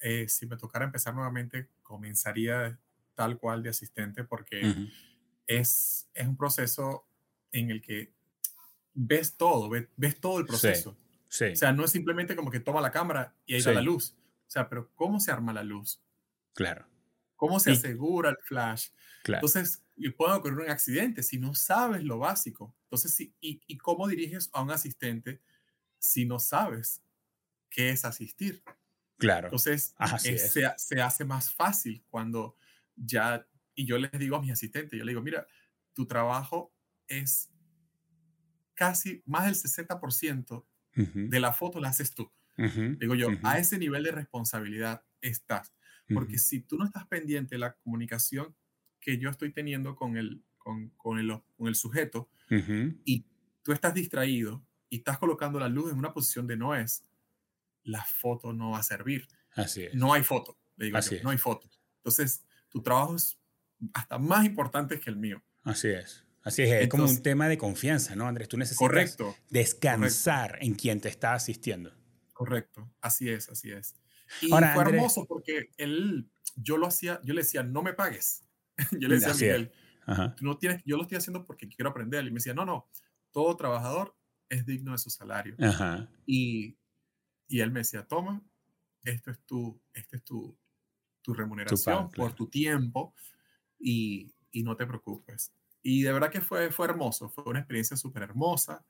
[0.00, 2.80] Eh, si me tocara empezar nuevamente, comenzaría
[3.14, 4.74] tal cual de asistente porque
[5.46, 7.06] es, es un proceso
[7.60, 8.12] en el que
[8.94, 10.96] ves todo, ves, todo el proceso.
[11.28, 13.82] Sí, O sea, no es simplemente como que toma la cámara y ahí está la
[13.82, 14.14] luz.
[14.46, 16.00] O sea, pero ¿cómo se arma la luz?
[16.54, 16.86] Claro.
[17.34, 18.88] ¿Cómo se asegura el flash?
[19.22, 19.40] Claro.
[19.40, 22.74] Entonces, y puede ocurrir un accidente si no sabes lo básico.
[22.84, 25.42] Entonces, sí, y, y, cómo diriges a un asistente
[25.98, 27.02] si no sabes
[27.68, 28.62] qué es asistir?
[29.18, 29.48] Claro.
[29.48, 30.38] Entonces, se,
[30.76, 32.56] se, hace más fácil cuando
[32.94, 35.46] ya, y yo les digo a mis asistentes, yo les digo, mira,
[35.92, 36.72] tu trabajo
[37.08, 37.50] es
[38.74, 40.64] casi más del 60%
[40.94, 42.30] de la foto la haces tú.
[42.56, 45.72] Digo yo, a ese nivel de responsabilidad estás.
[46.12, 48.54] Porque si tú no estás pendiente de la comunicación
[49.00, 52.30] que yo estoy teniendo con el, con, con el, con el sujeto
[53.04, 53.26] y
[53.62, 57.04] tú estás distraído y estás colocando la luz en una posición de no es,
[57.82, 59.26] la foto no va a servir.
[59.54, 59.94] Así es.
[59.94, 61.68] No hay foto, digo yo, no hay foto.
[61.98, 63.38] Entonces, tu trabajo es
[63.92, 65.42] hasta más importante que el mío.
[65.62, 66.25] Así es.
[66.46, 68.48] Así es, es como un tema de confianza, ¿no, Andrés?
[68.48, 71.92] Tú necesitas correcto, descansar en quien te está asistiendo.
[72.32, 73.96] Correcto, así es, así es.
[74.40, 78.44] Y fue hermoso porque él, yo lo hacía, yo le decía, no me pagues.
[78.92, 79.72] yo le decía a Miguel,
[80.40, 82.24] no tienes, yo lo estoy haciendo porque quiero aprender.
[82.24, 82.88] Y me decía, no, no,
[83.32, 84.14] todo trabajador
[84.48, 85.56] es digno de su salario.
[86.26, 86.76] Y,
[87.48, 88.40] y él me decía, toma,
[89.02, 90.56] esto es tu, este es tu,
[91.22, 93.14] tu remuneración por tu tiempo
[93.80, 95.52] y, y no te preocupes.
[95.88, 98.84] Y de verdad que fue, fue hermoso, fue una experiencia súper hermosa.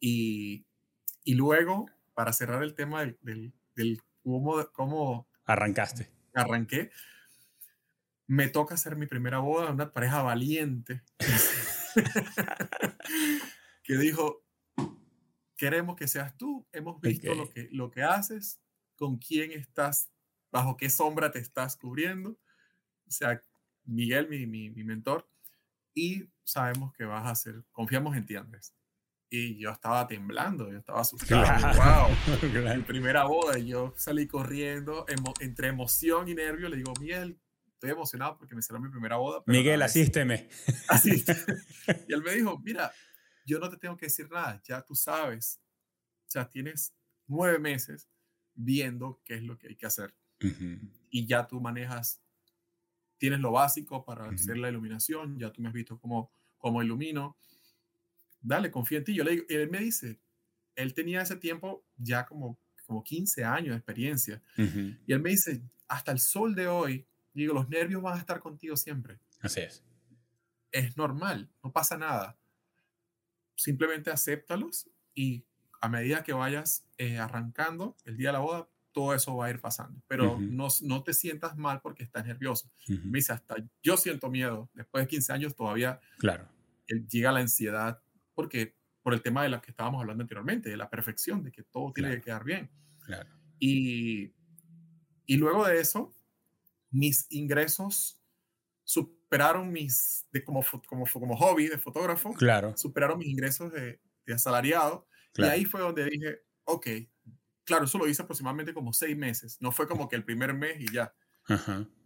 [0.00, 0.64] Y,
[1.22, 6.10] y, luego, para cerrar el tema del, del, del cómo, cómo, arrancaste.
[6.32, 6.90] Arranqué.
[8.26, 11.02] Me toca hacer mi primera boda, una pareja valiente
[13.82, 14.42] que dijo,
[15.54, 18.58] queremos que seas tú, hemos visto lo, que, lo que haces,
[18.96, 20.10] con quién estás,
[20.50, 22.38] bajo qué sombra te estás cubriendo.
[23.06, 23.42] O sea,
[23.84, 25.28] Miguel, mi, mi, mi mentor,
[25.94, 28.74] y sabemos que vas a hacer, confiamos en ti, Andrés.
[29.30, 31.44] Y yo estaba temblando, yo estaba asustado.
[31.76, 32.76] ¡Wow!
[32.76, 35.04] Mi primera boda, y yo salí corriendo
[35.40, 36.68] entre emoción y nervio.
[36.70, 37.38] Le digo, Miguel,
[37.78, 39.42] estoy emocionado porque me será mi primera boda.
[39.46, 40.48] Miguel, asísteme.
[40.88, 41.40] Asísteme.
[42.08, 42.92] Y él me dijo, mira,
[43.46, 45.60] yo no te tengo que decir nada, ya tú sabes.
[46.26, 46.92] O sea, tienes
[47.26, 48.08] nueve meses
[48.54, 50.14] viendo qué es lo que hay que hacer.
[51.10, 52.22] Y ya tú manejas,
[53.18, 57.36] tienes lo básico para hacer la iluminación, ya tú me has visto cómo, cómo ilumino
[58.40, 59.14] dale, confía en ti.
[59.14, 60.20] Yo le digo, él me dice,
[60.74, 64.42] él tenía ese tiempo ya como, como 15 años de experiencia.
[64.56, 68.40] Y él me dice, hasta el sol de hoy, digo, los nervios van a estar
[68.40, 69.18] contigo siempre.
[69.40, 69.84] Así es.
[70.70, 72.38] Es normal, no pasa nada.
[73.54, 75.44] Simplemente acéptalos y
[75.80, 79.50] a medida que vayas eh, arrancando el día de la boda, todo eso va a
[79.50, 80.02] ir pasando.
[80.08, 82.68] Pero no, no te sientas mal porque estás nervioso.
[82.88, 84.68] Me dice, hasta yo siento miedo.
[84.74, 86.48] Después de 15 años todavía claro.
[87.08, 88.02] llega la ansiedad
[88.34, 91.62] porque por el tema de lo que estábamos hablando anteriormente, de la perfección, de que
[91.62, 92.72] todo tiene que quedar bien.
[93.04, 93.30] Claro.
[93.60, 94.32] Y,
[95.26, 96.12] y luego de eso,
[96.90, 98.20] mis ingresos
[98.82, 102.76] superaron mis, de como, como, como hobby de fotógrafo, claro.
[102.76, 105.06] superaron mis ingresos de, de asalariado.
[105.36, 106.88] Y ahí fue donde dije, ok,
[107.68, 109.58] claro, eso lo hice aproximadamente como seis meses.
[109.60, 111.14] No fue como que el primer mes y ya.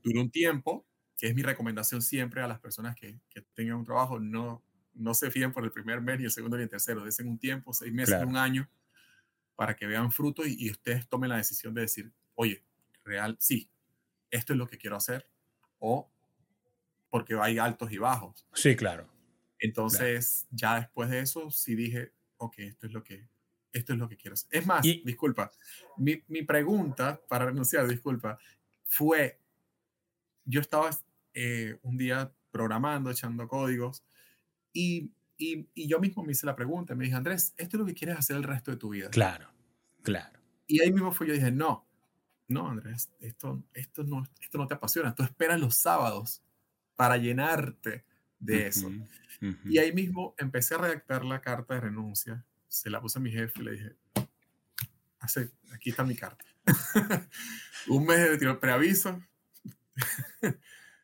[0.02, 3.84] Duró un tiempo, que es mi recomendación siempre a las personas que, que tengan un
[3.84, 7.04] trabajo, no, no se fíen por el primer mes, ni el segundo, ni el tercero.
[7.04, 8.68] Desen un tiempo, seis meses, un año,
[9.54, 12.64] para que vean fruto y, ustedes tomen la decisión de decir, oye,
[13.04, 13.70] real, sí,
[14.30, 15.30] esto es lo que quiero hacer.
[15.78, 16.10] O
[17.08, 18.46] porque hay altos y bajos.
[18.52, 19.08] Sí, claro.
[19.58, 23.28] Entonces, ya después de eso, sí dije, ok, esto es lo que,
[23.72, 24.48] esto es lo que quiero hacer.
[24.50, 25.50] Es más, disculpa,
[25.96, 28.38] mi, mi, pregunta para renunciar, disculpa,
[28.84, 29.40] fue,
[30.44, 30.90] yo estaba
[31.34, 34.04] eh, un día programando, echando códigos,
[34.72, 37.86] y, y, y, yo mismo me hice la pregunta, me dije, Andrés, ¿esto es lo
[37.86, 39.10] que quieres hacer el resto de tu vida?
[39.10, 39.48] Claro,
[40.02, 40.40] claro.
[40.66, 41.86] Y ahí mismo fue, yo dije, no,
[42.48, 46.42] no, Andrés, esto, esto, no, esto no te apasiona, tú esperas los sábados
[46.96, 48.04] para llenarte
[48.38, 48.90] de eso.
[49.64, 53.30] Y ahí mismo empecé a redactar la carta de renuncia, se la puse a mi
[53.30, 53.96] jefe y le dije,
[55.20, 56.44] Hace, aquí está mi carta.
[57.88, 59.22] Un mes de preaviso.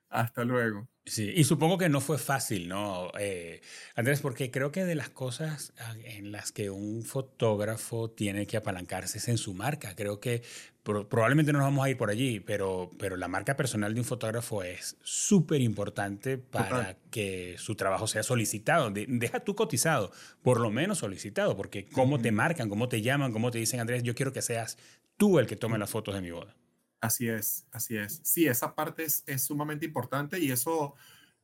[0.09, 0.88] Hasta luego.
[1.09, 3.11] Sí, y supongo que no fue fácil, ¿no?
[3.18, 3.61] Eh,
[3.94, 8.57] Andrés, porque creo que de las cosas ah, en las que un fotógrafo tiene que
[8.57, 9.94] apalancarse es en su marca.
[9.94, 10.42] Creo que
[10.83, 14.07] probablemente no nos vamos a ir por allí, pero, pero la marca personal de un
[14.07, 18.90] fotógrafo es súper importante para que su trabajo sea solicitado.
[18.90, 23.51] deja tú cotizado, por lo menos solicitado, porque cómo te marcan, cómo te llaman, cómo
[23.51, 24.79] te dicen, Andrés, yo quiero que seas
[25.16, 26.55] tú el que tome las fotos de mi boda.
[27.00, 28.20] Así es, así es.
[28.24, 30.94] Sí, esa parte es, sumamente importante y eso,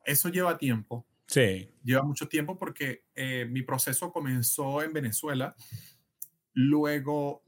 [0.05, 1.07] eso lleva tiempo.
[1.27, 1.71] Sí.
[1.83, 5.55] Lleva mucho tiempo porque eh, mi proceso comenzó en Venezuela.
[6.53, 7.45] Luego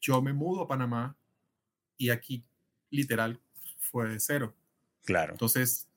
[0.00, 1.16] yo me mudo a Panamá
[1.96, 2.44] y aquí
[2.90, 3.40] literal
[3.78, 4.54] fue de cero.
[5.04, 5.32] Claro.
[5.32, 5.88] Entonces,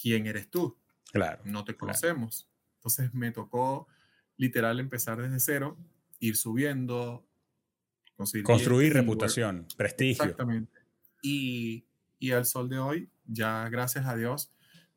[0.00, 0.76] ¿quién eres tú?
[1.12, 1.42] Claro.
[1.44, 2.48] No te conocemos.
[2.76, 3.86] Entonces me tocó
[4.36, 5.76] literal empezar desde cero,
[6.18, 7.26] ir subiendo,
[8.44, 10.24] Construir reputación, prestigio.
[10.24, 10.72] Exactamente.
[11.22, 11.84] Y,
[12.18, 14.52] y, al sol de hoy, ya gracias a Dios,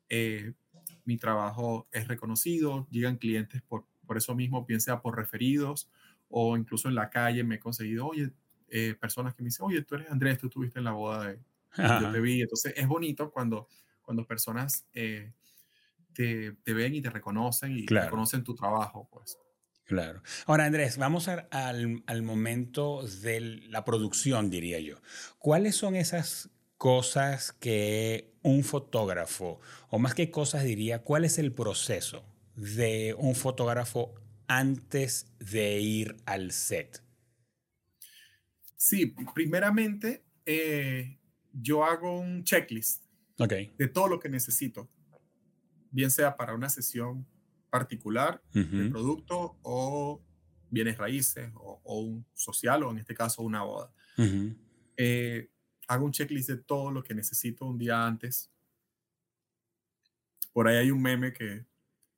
[0.08, 0.52] eh,
[1.04, 5.90] mi trabajo es reconocido, llegan clientes por, por eso mismo, bien sea por referidos
[6.28, 8.30] o incluso en la calle me he conseguido, oye,
[8.68, 11.38] eh, personas que me dicen, oye, tú eres Andrés, tú estuviste en la boda de...
[11.76, 12.40] Yo te vi.
[12.40, 13.68] Entonces es bonito cuando,
[14.02, 15.32] cuando personas eh,
[16.12, 19.38] te, te, ven y te reconocen y reconocen tu trabajo, pues.
[19.84, 20.22] Claro.
[20.46, 24.96] Ahora, Andrés, vamos al, al, momento de la producción, diría yo.
[25.38, 31.52] ¿Cuáles son esas cosas que un fotógrafo, o más que cosas diría, cuál es el
[31.52, 32.24] proceso
[32.56, 34.14] de un fotógrafo
[34.46, 37.02] antes de ir al set?
[38.76, 41.18] Sí, primeramente eh,
[41.52, 43.04] yo hago un checklist
[43.36, 44.88] de todo lo que necesito,
[45.90, 47.26] bien sea para una sesión
[47.74, 50.22] particular de producto o
[50.70, 53.92] bienes raíces o, un social o en este caso una boda.
[54.96, 55.50] Eh,
[55.88, 58.48] hago un checklist de todo lo que necesito un día antes.
[60.52, 61.66] Por ahí hay un meme que,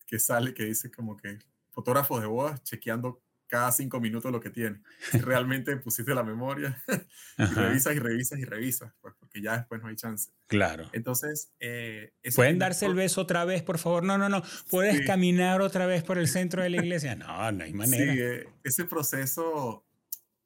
[0.06, 1.38] que sale que dice como que
[1.70, 4.80] fotógrafos de bodas chequeando cada cinco minutos lo que tiene.
[5.10, 6.82] Si realmente pusiste la memoria
[7.38, 10.30] y revisas y revisas y revisas, pues porque ya después no hay chance.
[10.46, 10.88] Claro.
[10.92, 14.02] Entonces, eh, ¿pueden darse el beso otra vez, por favor?
[14.02, 14.42] No, no, no.
[14.70, 17.14] ¿Puedes caminar otra vez por el centro de la iglesia?
[17.16, 18.12] No, no hay manera.
[18.12, 19.86] Sí, eh, ese proceso,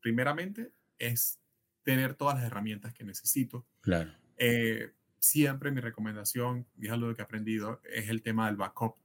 [0.01, 1.39] primeramente, es
[1.83, 3.67] tener todas las herramientas que necesito.
[3.81, 4.13] Claro.
[4.37, 8.97] Eh, siempre mi recomendación, y es algo que he aprendido, es el tema del backup.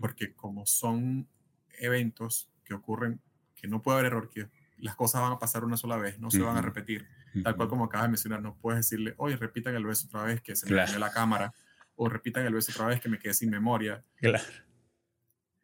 [0.00, 1.30] Porque como son
[1.78, 3.20] eventos que ocurren
[3.54, 6.30] que no puede haber error, que las cosas van a pasar una sola vez, no
[6.30, 7.06] se van a repetir.
[7.42, 10.40] Tal cual como acabas de mencionar, no puedes decirle, oye, repitan el beso otra vez
[10.40, 11.54] que se me la cámara,
[11.94, 14.04] o repitan el beso otra vez que me quedé sin memoria.
[14.16, 14.44] Claro.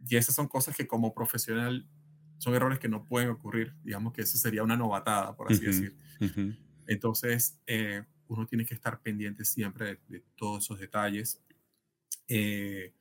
[0.08, 1.86] Y esas son cosas que como profesional
[2.38, 3.74] son errores que no pueden ocurrir.
[3.82, 5.96] Digamos que eso sería una novatada, por así decir.
[6.86, 11.40] Entonces, eh, uno tiene que estar pendiente siempre de, todos esos detalles.
[12.28, 12.94] Eh,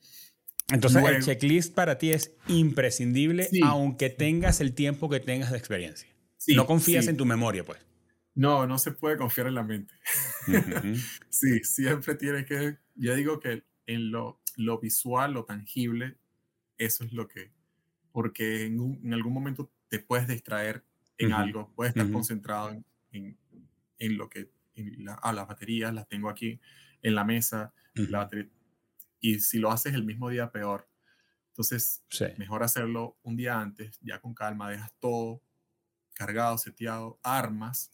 [0.69, 6.09] Entonces, el checklist para ti es imprescindible, aunque tengas el tiempo que tengas de experiencia.
[6.55, 7.79] no confías en tu memoria, pues.
[8.33, 9.93] No, no se puede confiar en la mente.
[11.29, 16.17] sí, siempre tiene que, yo digo que en lo, lo, visual, lo tangible,
[16.77, 17.51] eso es lo que,
[18.11, 20.83] porque en, algún momento te puedes distraer
[21.17, 22.71] en algo, puedes estar concentrado
[23.11, 23.37] en,
[23.99, 24.49] en, lo que,
[25.07, 26.59] a ah, las baterías las tengo aquí
[27.01, 27.73] en la mesa,
[29.21, 30.89] y si lo haces el mismo día, peor.
[31.49, 32.03] Entonces,
[32.37, 35.41] mejor hacerlo un día antes, ya con calma, dejas todo
[36.13, 37.91] cargado, seteado, armas,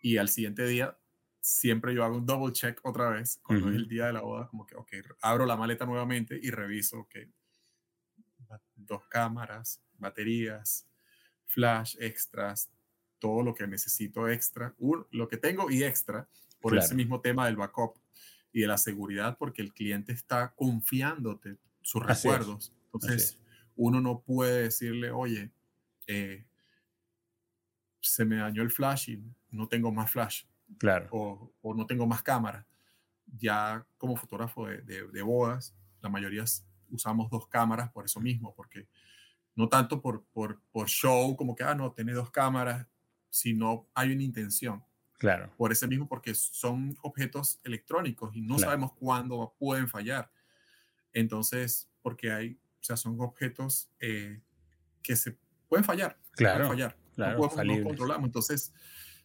[0.00, 0.98] y al siguiente día
[1.40, 4.48] siempre yo hago un double check otra vez, cuando es el día de la boda,
[4.48, 7.30] como que, ok, abro la maleta nuevamente y reviso, que
[8.76, 10.86] dos cámaras, baterías,
[11.46, 12.70] flash, extras,
[13.18, 14.74] todo lo que necesito extra,
[15.10, 16.28] lo que tengo y extra,
[16.60, 17.98] por ese mismo tema del backup
[18.52, 22.72] y de la seguridad, porque el cliente está confiándote sus recuerdos.
[22.92, 23.38] Entonces,
[23.76, 25.50] uno no puede decirle, oye,
[26.06, 26.44] eh,
[28.00, 30.44] se me dañó el flash y no tengo más flash.
[30.78, 31.08] Claro.
[31.10, 32.66] O, o no tengo más cámara.
[33.38, 36.44] Ya como fotógrafo de, de, bodas, la mayoría
[36.90, 38.86] usamos dos cámaras por eso mismo, porque
[39.54, 42.86] no tanto por, por, por show, como que, ah, no, tiene dos cámaras,
[43.30, 44.84] sino hay una intención.
[45.22, 45.54] Claro.
[45.56, 50.32] Por ese mismo, porque son objetos electrónicos y no sabemos cuándo pueden fallar.
[51.12, 54.42] Entonces, porque hay, o sea, son objetos eh,
[55.00, 56.18] que se pueden fallar.
[56.32, 56.66] Claro.
[56.66, 56.96] Pueden fallar.
[57.14, 58.26] Claro, no, controlamos.
[58.26, 58.72] Entonces,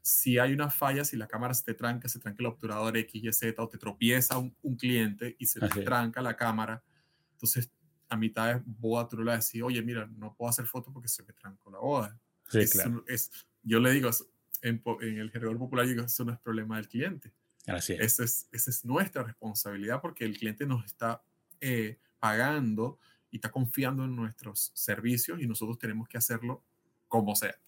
[0.03, 3.23] si hay una falla, si la cámara se te tranca, se tranca el obturador X,
[3.23, 6.83] Y, Z, o te tropieza un, cliente y se te tranca la cámara,
[7.31, 7.71] entonces
[8.07, 11.23] a mitad de boda tú le decir, oye, mira, no puedo hacer foto porque se
[11.23, 12.19] me trancó la boda.
[12.49, 13.03] Sí, claro.
[13.07, 13.31] es,
[13.63, 14.11] yo le digo,
[14.61, 17.31] en, en el generador popular, yo digo, eso no es problema del cliente.
[17.65, 17.99] Así es.
[17.99, 21.21] Esa es, esa es nuestra responsabilidad porque el cliente nos está
[21.59, 26.63] eh, pagando y está confiando en nuestros servicios y nosotros tenemos que hacerlo
[27.07, 27.59] como sea.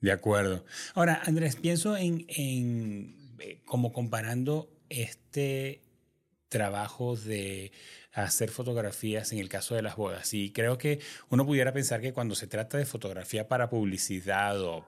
[0.00, 0.64] De acuerdo.
[0.94, 5.82] Ahora, Andrés, pienso en, en eh, como comparando este
[6.48, 7.72] trabajo de
[8.12, 10.34] hacer fotografías en el caso de las bodas.
[10.34, 14.84] Y creo que uno pudiera pensar que cuando se trata de fotografía para publicidad o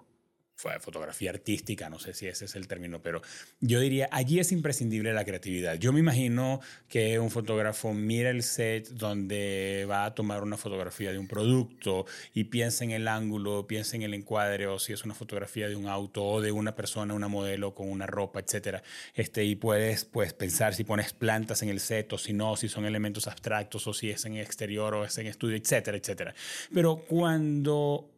[0.57, 3.21] fotografía artística, no sé si ese es el término, pero
[3.61, 5.75] yo diría, allí es imprescindible la creatividad.
[5.75, 11.13] Yo me imagino que un fotógrafo mira el set donde va a tomar una fotografía
[11.13, 15.05] de un producto y piensa en el ángulo, piensa en el encuadre o si es
[15.05, 18.83] una fotografía de un auto o de una persona, una modelo con una ropa, etcétera.
[19.15, 22.69] Este, y puedes pues, pensar si pones plantas en el set o si no, si
[22.69, 26.35] son elementos abstractos o si es en exterior o es en estudio, etcétera, etcétera.
[26.73, 28.14] Pero cuando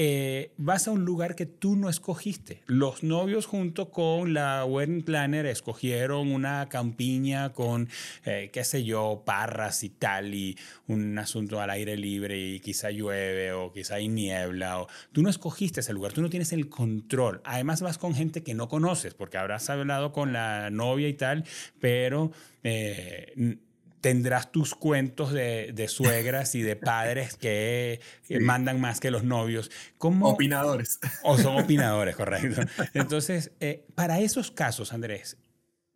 [0.00, 2.62] eh, vas a un lugar que tú no escogiste.
[2.66, 7.88] Los novios junto con la wedding planner escogieron una campiña con,
[8.24, 10.56] eh, qué sé yo, parras y tal, y
[10.86, 14.82] un asunto al aire libre y quizá llueve o quizá hay niebla.
[14.82, 17.40] O, tú no escogiste ese lugar, tú no tienes el control.
[17.42, 21.42] Además vas con gente que no conoces, porque habrás hablado con la novia y tal,
[21.80, 22.30] pero...
[22.62, 23.58] Eh,
[24.00, 28.00] tendrás tus cuentos de, suegras y de padres que,
[28.40, 29.70] mandan más que los novios.
[29.98, 30.98] ¿Cómo, opinadores.
[31.22, 32.62] O son opinadores, correcto.
[32.94, 35.36] Entonces, eh, para esos casos, Andrés,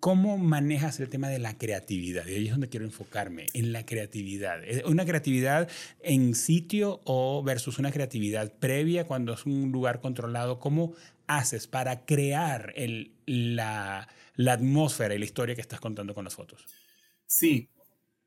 [0.00, 2.26] ¿cómo manejas el tema de la creatividad?
[2.26, 4.60] Y ahí es donde quiero enfocarme, en la creatividad.
[4.86, 5.68] ¿Una creatividad
[6.02, 10.58] en sitio o versus una creatividad previa cuando es un lugar controlado?
[10.58, 10.94] ¿Cómo
[11.26, 16.34] haces para crear el, la, la atmósfera y la historia que estás contando con las
[16.34, 16.66] fotos?
[17.26, 17.70] Sí,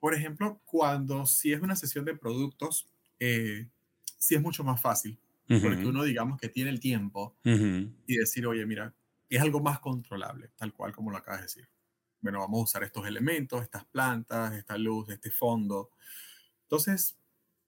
[0.06, 2.88] por ejemplo, cuando si es una sesión de productos,
[3.20, 3.68] eh,
[4.20, 8.64] sí es mucho más fácil, porque uno digamos que tiene el tiempo y decir, oye,
[8.68, 8.94] mira,
[9.32, 11.70] es algo más controlable, tal cual como lo acabas de decir.
[12.22, 15.90] Bueno, vamos a usar estos elementos, estas plantas, esta luz, este fondo.
[16.62, 17.18] Entonces,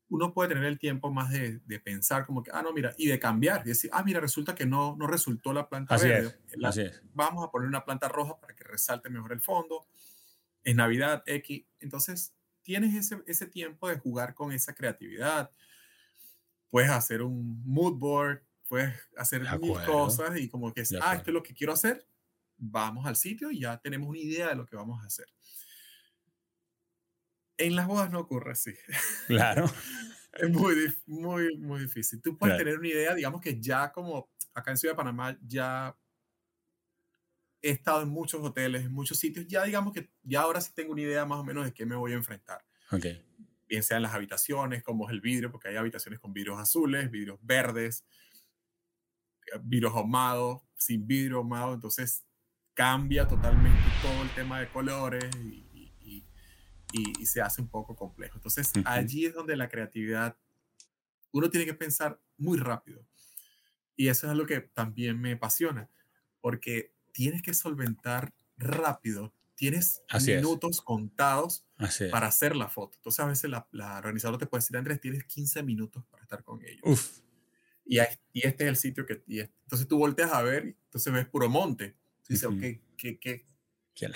[0.10, 3.18] uno puede tener el tiempo más de, pensar como que, ah, no, mira, y de
[3.18, 6.40] cambiar, y decir, ah, mira, resulta que no, no resultó la planta así verde.
[6.52, 9.88] Es, Vamos a poner una planta roja para que resalte mejor el fondo
[10.68, 11.66] es Navidad X.
[11.80, 12.34] Entonces,
[12.68, 15.50] tienes ese, ese tiempo de jugar con esa creatividad.
[16.70, 21.34] Puedes hacer un mood board, puedes hacer mil cosas y como que, ah, esto es
[21.34, 22.06] lo que quiero hacer,
[22.58, 25.28] vamos al sitio y ya tenemos una idea de lo que vamos a hacer.
[27.56, 28.74] En las bodas no ocurre así.
[29.28, 29.66] Claro.
[30.34, 30.76] Es muy,
[31.08, 32.22] muy, muy difícil.
[32.22, 35.98] Tú puedes tener una idea, digamos que ya como acá en Ciudad de Panamá, ya
[37.62, 40.94] he estado en muchos hoteles, en muchos sitios, ya digamos que ya ahora sí tengo
[40.94, 42.64] una idea más o menos de qué me voy a enfrentar.
[42.92, 43.24] Okay.
[43.68, 47.12] Bien sea en las habitaciones, como es el vidrio, porque hay habitaciones con vidrios azules,
[47.12, 48.06] vidrios verdes,
[49.62, 52.26] vidrios ahumados, sin vidrio ahumado, entonces
[52.74, 55.66] cambia totalmente todo el tema de colores y,
[56.94, 58.36] y, se hace un poco complejo.
[58.38, 60.38] Entonces allí es donde la creatividad,
[61.32, 63.06] uno tiene que pensar muy rápido.
[63.96, 65.90] Y eso es lo que también me apasiona,
[66.40, 69.34] porque tienes que solventar rápido.
[69.56, 71.66] Tienes minutos contados
[72.12, 72.96] para hacer la foto.
[72.98, 76.44] Entonces, a veces la, la organizadora te puede decir, Andrés, tienes 15 minutos para estar
[76.44, 76.84] con ellos.
[76.84, 77.22] Uf.
[77.84, 77.98] Y,
[78.34, 79.24] y este es el sitio que...
[79.26, 81.96] Y entonces tú volteas a ver, entonces ves puro monte.
[82.30, 82.60] Dices, ok,
[82.96, 83.44] ¿qué, qué,
[83.96, 84.12] qué,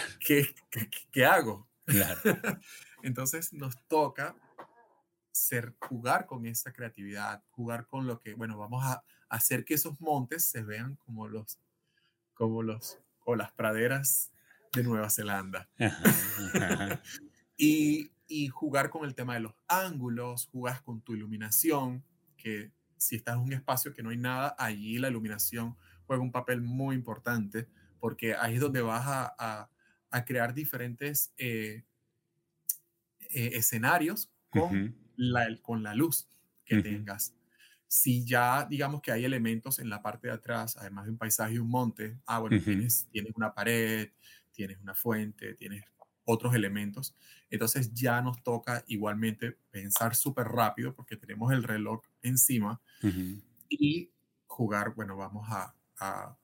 [0.69, 1.67] qué, qué hago?
[1.85, 2.21] Claro.
[3.01, 4.35] entonces nos toca
[5.31, 9.99] ser, jugar con esa creatividad, jugar con lo que, bueno, vamos a hacer que esos
[9.99, 11.57] montes se vean como los
[12.33, 14.31] como los, o las praderas
[14.73, 15.69] de Nueva Zelanda.
[17.57, 22.03] y, y, jugar con el tema de los ángulos, jugas con tu iluminación,
[22.37, 25.75] que si estás en un espacio que no hay nada, allí la iluminación
[26.05, 27.67] juega un papel muy importante,
[27.99, 29.69] porque ahí es donde vas a,
[30.09, 31.83] a, crear diferentes eh,
[33.29, 36.27] eh, escenarios con, la, con la luz
[36.65, 37.33] que tengas
[37.93, 41.55] si ya digamos que hay elementos en la parte de atrás, además de un paisaje
[41.55, 44.11] y un monte, ah, bueno, tienes, tienes una pared,
[44.53, 45.83] tienes una fuente, tienes
[46.23, 47.17] otros elementos,
[47.49, 52.79] entonces ya nos toca igualmente pensar súper rápido porque tenemos el reloj encima
[53.67, 54.09] y
[54.47, 56.37] jugar, bueno, vamos a, a,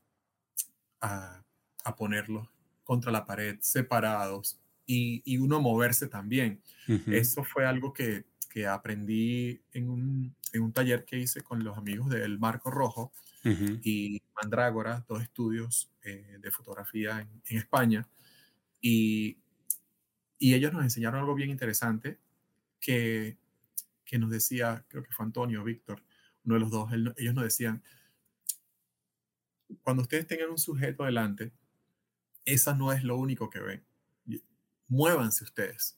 [0.99, 1.43] a,
[1.85, 2.49] a ponerlos
[2.83, 6.61] contra la pared separados y, y uno moverse también.
[7.13, 8.25] Eso fue algo que,
[8.57, 13.13] que aprendí en un, en un taller que hice con los amigos del Marco Rojo
[13.43, 18.09] y Mandrágora, dos estudios eh, de fotografía en, España.
[18.81, 19.37] Y,
[20.39, 22.17] y, ellos nos enseñaron algo bien interesante
[22.79, 23.37] que,
[24.03, 26.01] que nos decía, creo que fue Antonio Víctor,
[26.43, 27.83] uno de los dos, ellos nos decían,
[29.83, 31.51] cuando ustedes tengan un sujeto delante,
[32.43, 33.85] esa no es lo único que ven.
[34.87, 35.96] Muévanse ustedes,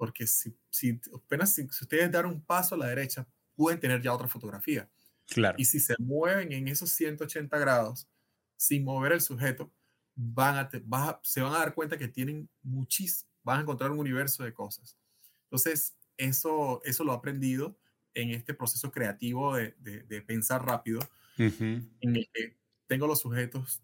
[0.00, 4.14] porque si, si apenas si ustedes dan un paso a la derecha, pueden tener ya
[4.14, 4.88] otra fotografía.
[5.26, 5.56] Claro.
[5.58, 8.08] Y si se mueven en esos 180 grados
[8.56, 9.70] sin mover el sujeto,
[10.14, 14.42] van a, se van a dar cuenta que tienen muchísimo, van a encontrar un universo
[14.42, 14.96] de cosas.
[15.42, 17.78] Entonces, eso, eso lo he aprendido
[18.14, 21.00] en este proceso creativo de, de, pensar rápido,
[21.36, 23.82] en el que tengo los sujetos,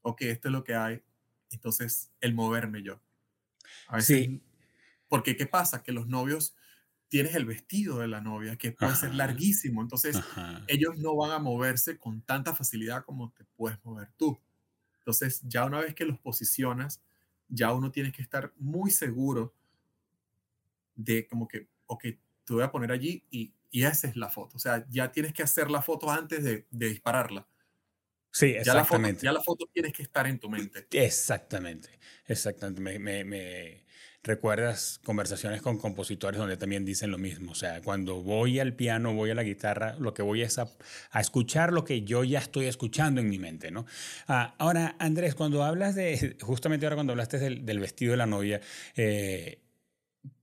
[0.00, 1.02] ok, esto es lo que hay,
[1.50, 3.02] entonces el moverme yo.
[3.88, 4.42] A sí.
[5.08, 5.82] Porque, ¿qué pasa?
[5.82, 6.54] Que los novios
[7.08, 9.82] tienes el vestido de la novia, que puede ser larguísimo.
[9.82, 10.20] Entonces,
[10.66, 14.38] ellos no van a moverse con tanta facilidad como te puedes mover tú.
[14.98, 17.02] Entonces, ya una vez que los posicionas,
[17.48, 19.54] ya uno tiene que estar muy seguro
[20.94, 22.02] de como que, ok,
[22.44, 24.56] te voy a poner allí y, y esa es la foto.
[24.56, 27.48] O sea, ya tienes que hacer la foto antes de, de dispararla.
[28.30, 29.24] Sí, exactamente.
[29.24, 30.86] Ya la, foto, ya la, tienes que estar en tu mente.
[30.90, 32.98] Exactamente, exactamente.
[32.98, 33.87] me, me
[34.28, 37.52] recuerdas conversaciones con compositores donde también dicen lo mismo.
[37.52, 40.68] O sea, cuando voy al piano, voy a la guitarra, lo que voy es a,
[41.18, 43.86] escuchar lo que yo ya estoy escuchando en mi mente, ¿no?
[44.28, 48.60] Ah, ahora, Andrés, cuando hablas de, justamente ahora cuando hablaste del, vestido de la novia,
[48.96, 49.62] eh,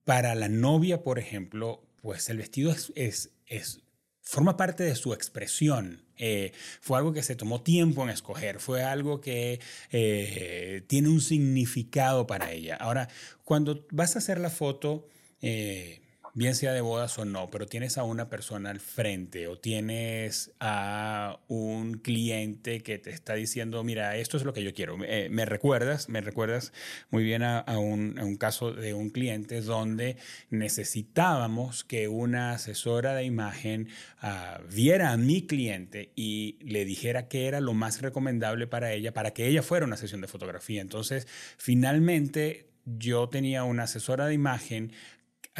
[0.04, 3.85] para la novia, por ejemplo, pues el vestido es, es, es
[4.26, 6.02] forma parte de su expresión.
[6.18, 6.52] Eh,
[6.82, 9.60] fue algo que se tomó tiempo en escoger, fue algo que
[9.92, 12.76] eh, tiene un significado para ella.
[12.76, 13.08] Ahora,
[13.44, 15.08] cuando vas a hacer la foto,
[15.42, 16.02] eh,
[16.36, 20.52] bien sea de bodas o no, pero tienes a una persona al frente o tienes
[20.60, 24.98] a un cliente que te está diciendo, mira, esto es lo que yo quiero.
[25.06, 26.74] Eh, me recuerdas, me recuerdas
[27.10, 30.18] muy bien a, un, un, caso de un cliente donde
[30.50, 33.88] necesitábamos que una asesora de imagen
[34.20, 39.14] ah, viera a mi cliente y le dijera qué era lo más recomendable para ella,
[39.14, 40.82] para que ella fuera una sesión de fotografía.
[40.82, 41.28] Entonces,
[41.58, 44.92] finalmente yo tenía una asesora de imagen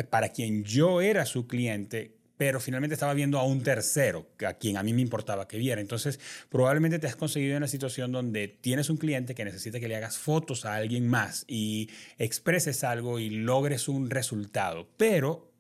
[0.04, 4.78] para quien yo era su cliente, pero finalmente estaba viendo a un tercero, a quien
[4.78, 5.80] a mí me importaba que viera.
[5.80, 6.20] Entonces,
[6.50, 10.18] probablemente te has conseguido una situación donde tienes un cliente que necesita que le hagas
[10.18, 15.55] fotos a alguien más y expreses algo y logres un resultado, pero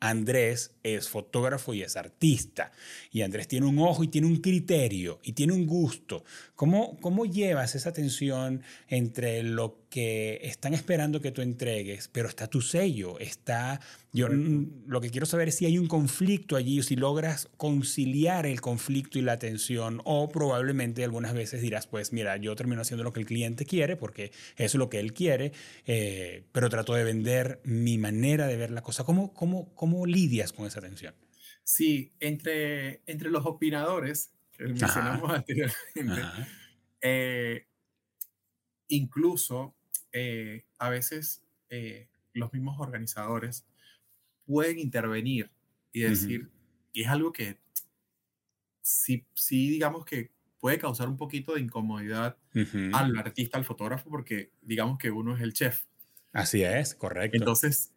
[0.00, 2.72] Andrés es fotógrafo y es artista.
[3.10, 6.24] Y Andrés tiene un ojo y tiene un criterio y tiene un gusto.
[6.54, 12.46] ¿Cómo, cómo llevas esa tensión entre lo que están esperando que tú entregues, pero está
[12.46, 13.80] tu sello, está
[14.12, 18.46] Yo lo que quiero saber es si hay un conflicto allí o si logras conciliar
[18.46, 23.04] el conflicto y la atención o probablemente algunas veces dirás, pues mira, yo termino haciendo
[23.04, 25.52] lo que el cliente quiere porque eso es lo que él quiere,
[25.84, 29.04] eh, pero trato de vender mi manera de ver la cosa.
[29.04, 31.14] ¿Cómo, cómo, cómo lidias con esa tensión?
[31.62, 36.22] Sí, entre, entre los opinadores que mencionamos anteriormente,
[37.02, 37.66] eh,
[38.88, 39.76] incluso
[40.12, 41.44] eh, a veces
[42.32, 43.67] los mismos organizadores
[44.48, 45.50] pueden intervenir
[45.92, 46.50] y decir,
[46.94, 47.58] y es algo que
[48.80, 52.38] sí, sí, digamos que puede causar un poquito de incomodidad
[52.94, 55.84] al artista, al fotógrafo, porque digamos que uno es el chef.
[56.32, 57.36] Así es, correcto.
[57.36, 57.92] Entonces,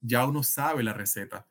[0.00, 1.46] ya uno sabe la receta.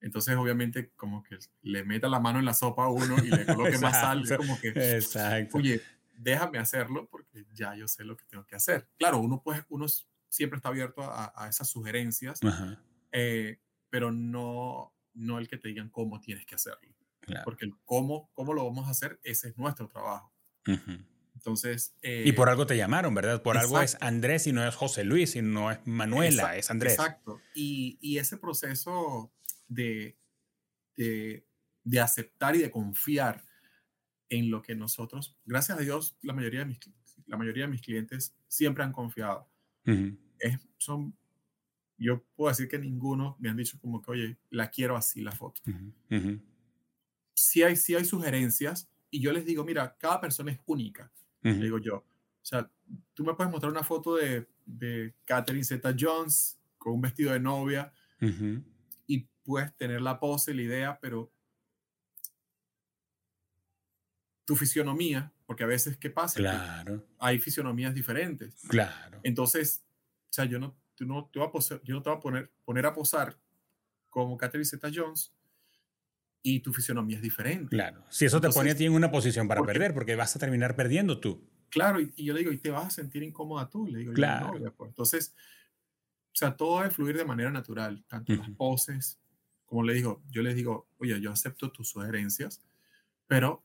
[0.00, 3.44] Entonces, obviamente, como que le meta la mano en la sopa a uno y le
[3.46, 4.22] coloque más sal.
[4.22, 5.58] Es como que, Exacto.
[5.58, 5.82] oye,
[6.16, 8.88] déjame hacerlo porque ya yo sé lo que tengo que hacer.
[8.96, 9.86] Claro, uno, pues, uno
[10.28, 12.40] siempre está abierto a, a esas sugerencias,
[13.18, 13.58] eh,
[13.88, 16.94] pero no, no el que te digan cómo tienes que hacerlo.
[17.44, 20.32] Porque el cómo, cómo lo vamos a hacer, ese es nuestro trabajo.
[21.34, 21.94] Entonces...
[22.02, 23.42] y por eh, algo te llamaron, ¿verdad?
[23.42, 26.92] Por algo es Andrés y no es José Luis y no es Manuela, es Andrés.
[26.92, 27.40] Exacto.
[27.54, 29.32] Y, y ese proceso
[29.66, 30.18] de,
[30.96, 31.46] de,
[31.82, 33.44] de, aceptar y de confiar
[34.28, 36.80] en lo que nosotros, gracias a Dios, la mayoría de mis,
[37.26, 39.48] la mayoría de mis clientes siempre han confiado.
[40.38, 41.16] es, son
[41.98, 45.32] yo puedo decir que ninguno me han dicho como que, oye, la quiero así la
[45.32, 45.62] foto.
[47.34, 51.10] Sí, hay, sí hay sugerencias y yo les digo, mira, cada persona es única,
[51.42, 51.96] le digo yo.
[51.96, 52.70] O sea,
[53.14, 57.40] tú me puedes mostrar una foto de, de Catherine Zeta Jones con un vestido de
[57.40, 57.92] novia
[59.06, 61.32] y puedes tener la pose, la idea, pero
[64.44, 66.38] tu fisionomía, porque a veces, ¿qué pasa?
[66.38, 67.04] Claro.
[67.18, 68.54] Hay fisionomías diferentes.
[68.68, 69.20] Claro.
[69.24, 69.84] Entonces,
[70.30, 72.20] o sea, yo no, tú no te vas a posar, yo no te voy a
[72.20, 73.38] poner, poner a posar
[74.10, 75.32] como Catherine Zeta Jones
[76.42, 77.68] y tu fisionomía es diferente.
[77.68, 80.38] Claro, si eso te pone a ti en una posición para perder, porque vas a
[80.38, 81.44] terminar perdiendo tú.
[81.68, 84.52] Claro, y, yo le digo, y te vas a sentir incómoda tú, le digo, claro.
[84.76, 84.88] Pues".
[84.88, 85.34] Entonces,
[86.32, 89.20] o sea, todo debe fluir de manera natural, tanto las poses,
[89.64, 92.62] como le digo, yo les digo, oye, yo acepto tus sugerencias,
[93.26, 93.64] pero,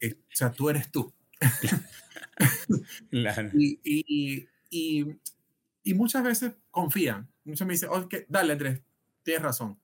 [0.00, 1.12] eh, o sea, tú eres tú.
[3.10, 3.50] claro.
[3.54, 4.48] y, y, y
[5.94, 7.30] muchas veces confían.
[7.44, 8.82] Muchos me dicen, okay, dale Andrés,
[9.22, 9.80] tienes razón.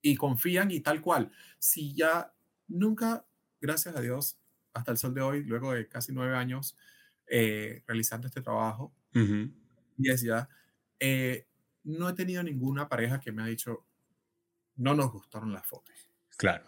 [0.00, 1.30] Y confían y tal cual.
[1.58, 2.34] Si ya
[2.68, 3.26] nunca,
[3.60, 4.38] gracias a Dios,
[4.72, 6.76] hasta el sol de hoy, luego de casi nueve años
[7.26, 10.48] eh, realizando este trabajo, y es ya,
[10.98, 11.46] eh,
[11.84, 13.86] no he tenido ninguna pareja que me ha dicho,
[14.76, 15.94] no nos gustaron las fotos.
[16.36, 16.64] Claro.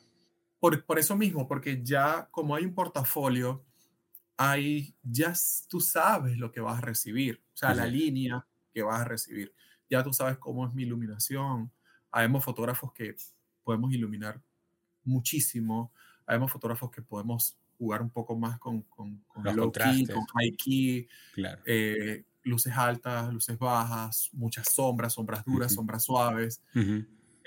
[0.61, 3.65] Por, por eso mismo, porque ya como hay un portafolio,
[4.37, 5.33] ahí ya
[5.69, 9.55] tú sabes lo que vas a recibir, o sea, la línea que vas a recibir.
[9.89, 11.71] Ya tú sabes cómo es mi iluminación.
[12.11, 13.17] Habemos fotógrafos que
[13.63, 14.43] podemos iluminar
[15.05, 15.93] muchísimo.
[16.27, 20.57] Habemos fotógrafos que podemos jugar un poco más con, con, con low key, con high
[20.57, 21.09] key,
[21.67, 26.63] eh, luces altas, luces bajas, muchas sombras, sombras duras, sombras suaves.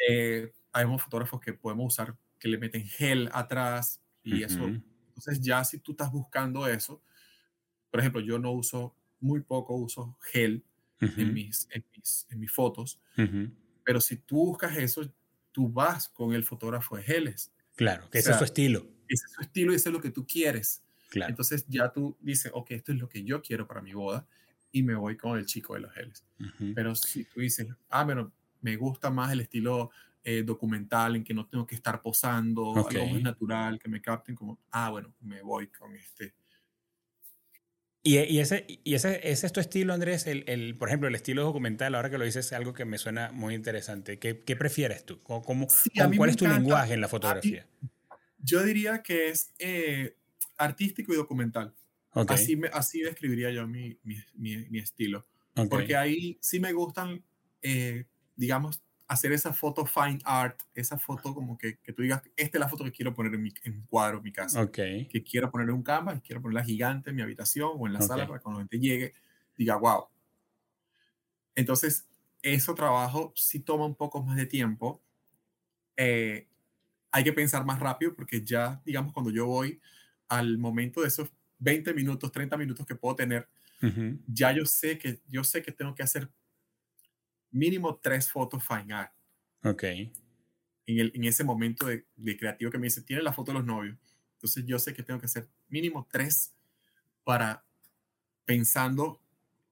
[0.07, 4.69] Eh, habemos fotógrafos que podemos usar, que le meten gel atrás y eso
[5.17, 7.01] entonces ya si tú estás buscando eso,
[7.89, 10.63] por ejemplo, yo no uso, muy poco uso gel
[10.99, 12.99] en, mis, en, mis, fotos,
[13.83, 15.11] pero si tú buscas eso,
[15.51, 17.51] tú vas con el fotógrafo de geles.
[17.75, 18.87] Claro, que ese es su estilo.
[19.07, 20.83] Ese es su estilo y ese es lo que tú quieres.
[21.09, 21.31] Claro.
[21.31, 24.27] Entonces ya tú dices, ok, esto es lo que yo quiero para mi boda
[24.71, 26.23] y me voy con el chico de los geles.
[26.75, 29.89] Pero si tú dices, ah, bueno, me gusta más el estilo
[30.29, 34.35] eh, documental en que no tengo que estar posando, algo más natural, que me capten
[34.35, 36.33] como, ah, bueno, me voy con este.
[38.03, 41.15] Y, y, ese, y ese, ese es tu estilo, Andrés, el, el, por ejemplo, el
[41.15, 44.19] estilo documental, ahora que lo dices, es algo que me suena muy interesante.
[44.19, 45.21] ¿Qué, qué prefieres tú?
[45.23, 45.65] ¿Cómo,
[46.17, 47.65] ¿Cuál es tu lenguaje en la fotografía?
[48.39, 50.17] yo diría que es eh,
[50.57, 51.73] artístico y documental.
[52.11, 55.25] Así, me, así describiría yo mi, mi, mi, estilo.
[55.69, 57.23] Porque ahí sí me gustan,
[57.61, 58.03] eh,
[58.35, 62.59] digamos, hacer esa foto fine art, esa foto como que, que tú digas, esta es
[62.59, 64.61] la foto que quiero poner en mi en cuadro en mi casa.
[64.61, 65.07] Okay.
[65.07, 68.01] Que quiero poner en un canvas, quiero ponerla gigante en mi habitación o en la
[68.01, 69.13] sala para que cuando la gente llegue
[69.57, 70.05] diga, wow.
[71.55, 72.07] Entonces,
[72.41, 75.01] eso trabajo sí toma un poco más de tiempo.
[75.95, 76.47] Eh,
[77.11, 79.81] hay que pensar más rápido porque ya, digamos, cuando yo voy
[80.27, 83.47] al momento de esos 20 minutos, 30 minutos que puedo tener,
[84.27, 86.29] ya yo sé que yo sé que tengo que hacer
[87.51, 89.13] mínimo tres fotos fine art.
[89.63, 89.83] Ok.
[89.83, 93.59] En, el, en ese momento de, de, creativo que me dice, tiene la foto de
[93.59, 93.97] los novios.
[94.33, 96.53] Entonces yo sé que tengo que hacer mínimo tres
[97.23, 97.65] para
[98.45, 99.21] pensando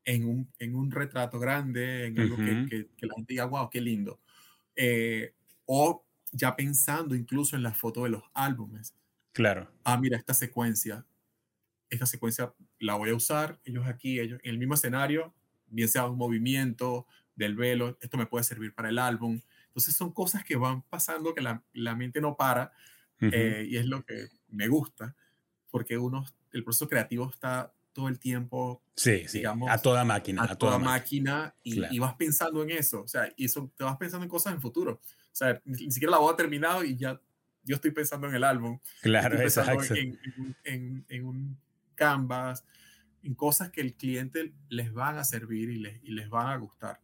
[0.04, 3.82] en un, en un retrato grande, en algo que, que, la gente diga, wow, qué
[3.82, 4.20] lindo.
[4.76, 5.34] Eh,
[5.66, 8.94] o ya pensando incluso en la foto de los álbumes.
[9.32, 9.72] Claro.
[9.84, 11.06] Ah, mira, esta secuencia,
[11.90, 15.34] esta secuencia la voy a usar, ellos aquí, ellos en el mismo escenario,
[15.68, 19.42] bien sea un movimiento del velo, esto me puede servir para el álbum.
[19.68, 22.72] Entonces son cosas que van pasando que la, la mente no para
[23.20, 25.16] eh, y es lo que me gusta,
[25.72, 30.44] porque uno, el proceso creativo está todo el tiempo, sí, sí, digamos, a toda máquina.
[30.44, 33.96] A, toda, máquina, y, y, vas pensando en eso, o sea, y eso, te vas
[33.96, 35.00] pensando en cosas en futuro.
[35.02, 37.20] O sea, ni, siquiera la voy a terminado y ya
[37.64, 38.80] yo estoy pensando en el álbum.
[39.02, 39.96] Claro, exacto.
[39.96, 40.20] En,
[40.66, 41.58] en, en, un
[41.96, 42.66] canvas,
[43.24, 46.58] en cosas que el cliente les van a servir y les, y les van a
[46.58, 47.00] gustar.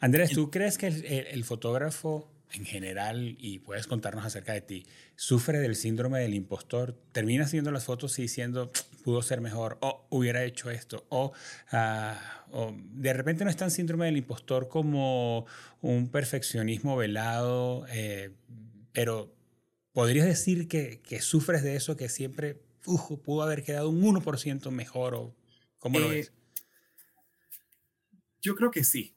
[0.00, 4.86] Andrés, ¿tú crees que el, el, fotógrafo en general, y puedes contarnos acerca de ti,
[5.16, 6.98] sufre del síndrome del impostor?
[7.12, 8.70] ¿Termina haciendo las fotos y diciendo,
[9.04, 11.32] pudo ser mejor, o hubiera hecho esto, o,
[11.70, 15.46] ah, o de repente no es tan síndrome del impostor como
[15.80, 18.30] un perfeccionismo velado, eh,
[18.92, 19.34] pero
[19.92, 22.60] podrías decir que, que, sufres de eso, que siempre
[23.24, 25.34] pudo haber quedado un 1% mejor, o
[25.78, 26.32] cómo lo eh, ves?
[28.40, 29.14] Yo creo que sí.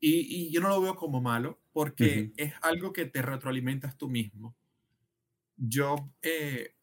[0.00, 4.56] Y, yo no lo veo como malo porque es algo que te retroalimentas tú mismo.
[5.56, 6.74] Yo, eh,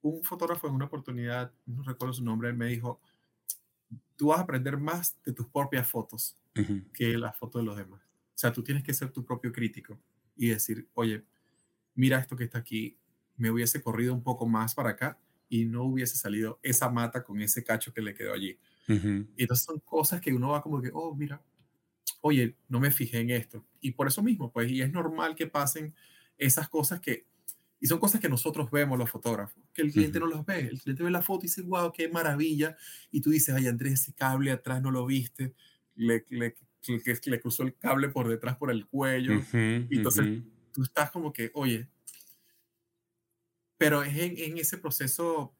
[0.00, 3.00] un fotógrafo en una oportunidad, no recuerdo su nombre, me dijo,
[4.16, 6.36] tú vas a aprender más de tus propias fotos
[6.92, 8.00] que las fotos de los demás.
[8.02, 9.98] O sea, tú tienes que ser tu propio crítico
[10.36, 11.24] y decir, oye,
[11.94, 12.96] mira esto que está aquí,
[13.36, 15.18] me hubiese corrido un poco más para acá
[15.48, 18.58] y no hubiese salido esa mata con ese cacho que le quedó allí.
[18.88, 21.40] Y entonces son cosas que uno va como que, oh, mira,
[22.22, 23.66] oye, no me fijé en esto.
[23.80, 25.94] Y por eso mismo, pues, y es normal que pasen
[26.38, 27.26] esas cosas que,
[27.80, 30.60] y son cosas que nosotros vemos los fotógrafos, que el cliente no los ve.
[30.60, 32.76] El cliente ve la foto y dice, wow, qué maravilla.
[33.10, 35.52] Y tú dices, ay, Andrés, ese cable atrás no lo viste.
[35.96, 36.54] Le, le,
[36.86, 39.34] le, le cruzó el cable por detrás, por el cuello.
[39.52, 40.42] y entonces
[40.72, 41.88] tú estás como que, oye,
[43.76, 45.52] pero es en, en ese proceso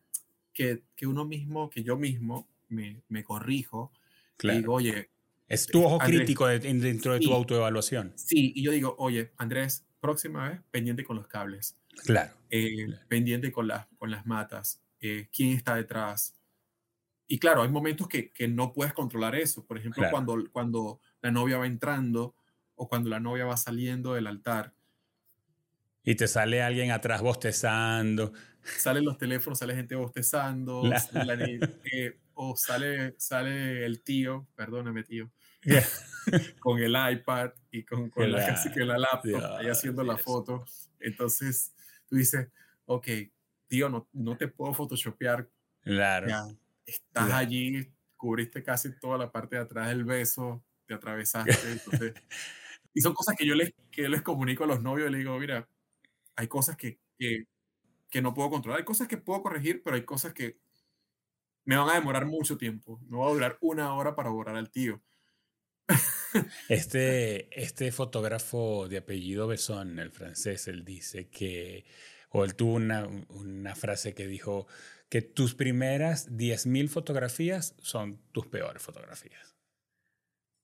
[0.52, 3.92] que, que, uno mismo, que yo mismo me, me corrijo.
[4.36, 4.58] Claro.
[4.58, 5.10] Y digo, oye,
[5.48, 8.12] es tu ojo crítico dentro de tu autoevaluación.
[8.16, 11.76] Sí, y yo digo, oye, Andrés, próxima vez, pendiente con los cables.
[12.04, 12.32] Claro.
[12.50, 14.80] Eh, pendiente con, las con las matas.
[15.00, 16.34] Eh, ¿Quién está detrás?
[17.26, 19.64] Y claro, hay momentos que, que no puedes controlar eso.
[19.66, 22.34] Por ejemplo, cuando, cuando la novia va entrando
[22.74, 24.74] o cuando la novia va saliendo del altar.
[26.04, 28.32] Y te sale alguien atrás bostezando.
[28.64, 30.82] Salen los teléfonos, sale gente bostezando.
[31.92, 35.30] Eh, o sale, sale el tío, perdóname tío,
[36.60, 40.64] con el iPad y con, con la, casi que la laptop ahí haciendo la foto.
[41.00, 41.72] Entonces
[42.08, 42.48] tú dices,
[42.86, 43.06] ok,
[43.68, 45.48] tío, no, no te puedo photoshopear.
[45.82, 46.56] Claro.
[46.86, 51.72] estás allí, cubriste casi toda la parte de atrás del beso, te atravesaste.
[51.72, 52.14] Entonces,
[52.94, 55.38] y son cosas que yo les, que les comunico a los novios y les digo,
[55.38, 55.68] mira,
[56.36, 57.46] hay cosas que, que,
[58.12, 60.58] que no puedo controlar, hay cosas que puedo corregir, pero hay cosas que
[61.64, 63.00] me van a demorar mucho tiempo.
[63.08, 65.02] No va a durar una hora para borrar al tío.
[66.70, 71.84] Este, este fotógrafo de apellido Besson, el francés, él dice que,
[72.30, 74.66] o él tuvo una, una frase que dijo
[75.10, 79.58] que tus primeras 10.000 fotografías son tus peores fotografías.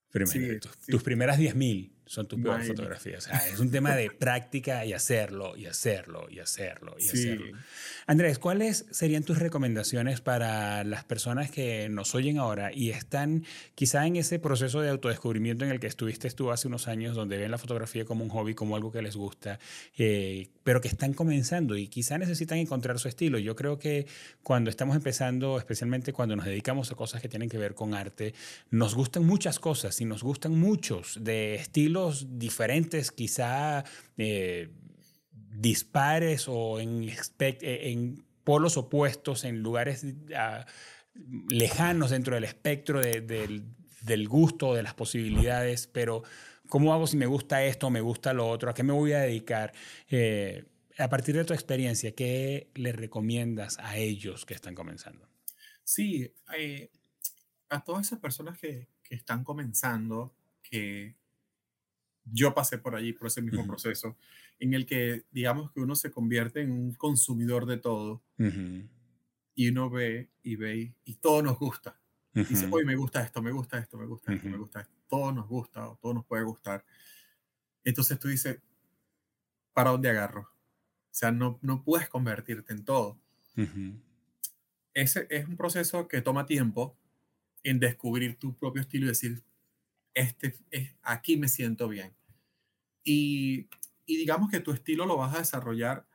[0.08, 3.26] Primero, tus, tus, primeras 10.000 son tus peores fotografías.
[3.26, 7.58] O sea, es un tema de práctica y hacerlo, y hacerlo, y hacerlo, y hacerlo.
[8.06, 13.44] Andrés, ¿cuáles serían tus recomendaciones para las personas que nos oyen ahora y están
[13.74, 17.36] quizá en ese proceso de autodescubrimiento en el que estuviste tú hace unos años, donde
[17.36, 19.58] ven la fotografía como un hobby, como algo que les gusta,
[19.98, 23.38] eh, pero que están comenzando y quizá necesitan encontrar su estilo?
[23.38, 24.06] Yo creo que
[24.42, 28.32] cuando estamos empezando, especialmente cuando nos dedicamos a cosas que tienen que ver con arte,
[28.70, 31.97] nos gustan muchas cosas y nos gustan muchos de estilos
[32.38, 33.84] diferentes, quizá
[34.16, 34.70] eh,
[35.32, 40.64] dispares o en, eh, en, polos opuestos, en lugares ah,
[41.50, 46.22] lejanos dentro del espectro del gusto, de las posibilidades, pero
[46.68, 48.70] ¿cómo hago si me gusta esto me gusta lo otro?
[48.70, 49.72] ¿A qué me voy a dedicar?
[50.08, 50.64] Eh,
[50.98, 55.28] a partir de tu experiencia, ¿qué le recomiendas a ellos que están comenzando?
[55.84, 56.32] Sí,
[57.68, 61.16] a todas esas personas que, que, están comenzando, que
[62.32, 64.16] yo pasé por allí, por ese mismo proceso,
[64.58, 68.22] en el que digamos que uno se convierte en un consumidor de todo
[69.54, 72.00] y uno ve y ve y todo nos gusta.
[72.32, 74.94] Dice, hoy me gusta esto, me gusta esto, me gusta esto, me gusta esto.
[75.08, 76.84] Todo nos gusta o todo nos puede gustar.
[77.82, 78.60] Entonces tú dices,
[79.72, 80.42] ¿para dónde agarro?
[80.42, 83.18] O sea, no, no puedes convertirte en todo.
[84.94, 86.96] Ese es un proceso que toma tiempo,
[87.64, 89.42] en descubrir tu propio estilo y decir,
[90.14, 92.14] este, es, aquí me siento bien.
[93.08, 93.68] Y,
[94.04, 96.06] y digamos que tu estilo lo vas a desarrollar,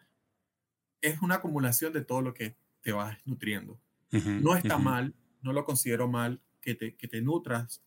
[1.01, 3.79] es una acumulación de todo lo que te vas nutriendo.
[4.11, 7.81] no está mal, no lo considero mal que te, que te nutras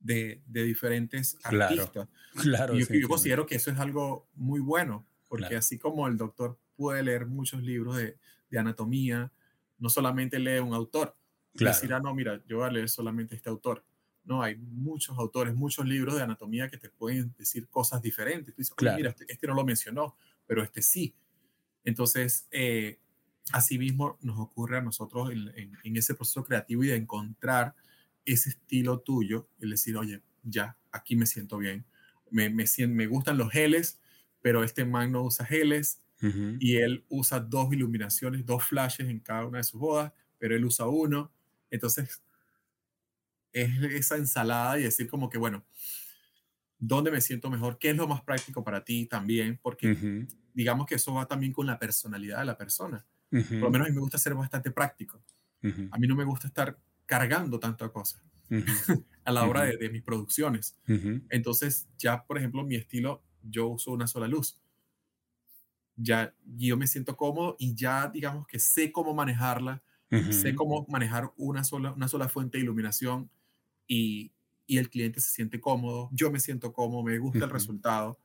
[0.00, 2.08] de, de diferentes artistas.
[2.40, 6.58] Claro, yo, yo, considero que eso es algo muy bueno, porque así como el doctor
[6.76, 9.32] puede leer muchos libros de, de anatomía,
[9.78, 11.14] no solamente lee un autor,
[11.54, 11.74] claro.
[11.74, 13.84] decir, ah, no, mira, yo voy a leer solamente este autor.
[14.26, 18.54] No, hay muchos autores, muchos libros de anatomía que te pueden decir cosas diferentes.
[18.54, 20.16] Tú dices, mira, este, este, no lo mencionó,
[20.46, 21.14] pero este sí.
[21.84, 22.98] Entonces, eh,
[23.52, 25.52] así mismo nos ocurre a nosotros en,
[25.82, 27.74] en, ese proceso creativo y de encontrar
[28.24, 31.86] ese estilo tuyo, el decir, oye, ya, aquí me siento bien.
[32.30, 34.00] Me, me, me gustan los geles,
[34.42, 36.02] pero este man no usa geles
[36.58, 40.64] y él usa dos iluminaciones, dos flashes en cada una de sus bodas, pero él
[40.64, 41.30] usa uno.
[41.70, 42.22] Entonces,
[43.62, 45.64] es esa ensalada y decir como que, bueno,
[46.78, 47.78] ¿dónde me siento mejor?
[47.78, 49.58] ¿Qué es lo más práctico para ti también?
[49.62, 53.06] Porque digamos que eso va también con la personalidad de la persona.
[53.30, 55.22] Por lo menos a mí me gusta ser bastante práctico.
[55.90, 58.22] A mí no me gusta estar cargando tanto cosas
[59.24, 60.76] a la hora de, de, mis producciones.
[61.30, 64.58] Entonces, ya, por ejemplo, mi estilo, yo uso una sola luz.
[65.96, 69.82] Ya yo me siento cómodo y ya, digamos que sé cómo manejarla,
[70.30, 73.30] sé cómo manejar una sola, una sola fuente de iluminación
[73.86, 74.32] y,
[74.66, 78.18] y el cliente se siente cómodo, yo me siento cómodo, me gusta el resultado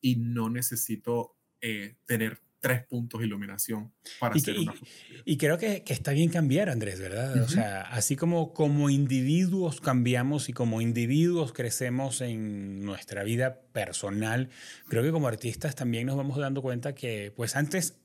[0.00, 4.74] y no necesito eh, tener tres puntos de iluminación para y, hacer una
[5.24, 7.42] Y, creo que, que, está bien cambiar, Andrés, ¿verdad?
[7.42, 14.48] O sea, así como como individuos cambiamos y como individuos crecemos en nuestra vida personal,
[14.88, 17.98] creo que como artistas también nos vamos dando cuenta que, pues antes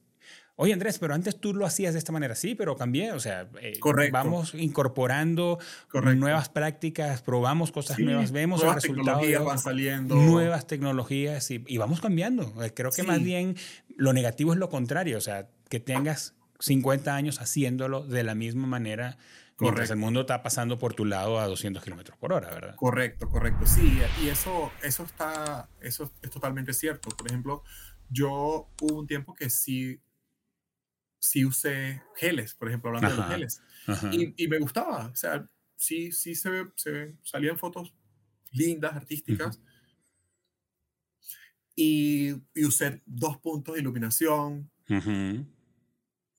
[0.62, 3.50] Oye, Andrés, pero antes tú lo hacías de esta manera, sí, pero cambié, o sea,
[3.60, 3.80] eh,
[4.12, 5.58] vamos incorporando
[5.92, 9.22] nuevas prácticas, probamos cosas nuevas, vemos el resultado.
[9.22, 10.16] Tecnologías van saliendo.
[10.18, 12.64] Nuevas tecnologías y, vamos cambiando.
[12.64, 13.56] Eh, creo que más bien
[13.98, 18.68] lo negativo es lo contrario, o sea, que tengas 50 años haciéndolo de la misma
[18.68, 19.18] manera
[19.58, 22.76] mientras el mundo está pasando por tu lado a 200 kilómetros por hora, ¿verdad?
[22.76, 23.66] Correcto, correcto.
[23.66, 27.10] Sí, y eso, eso, está, eso es totalmente cierto.
[27.10, 27.64] Por ejemplo,
[28.12, 30.00] yo hubo un tiempo que sí
[31.22, 33.62] sí usé geles, por ejemplo, hablando de los geles.
[34.12, 37.94] Y, y, me gustaba, o sea, sí, sí se, ve, se salían fotos
[38.52, 39.62] lindas, artísticas.
[41.76, 44.70] y, y, usé dos puntos de iluminación.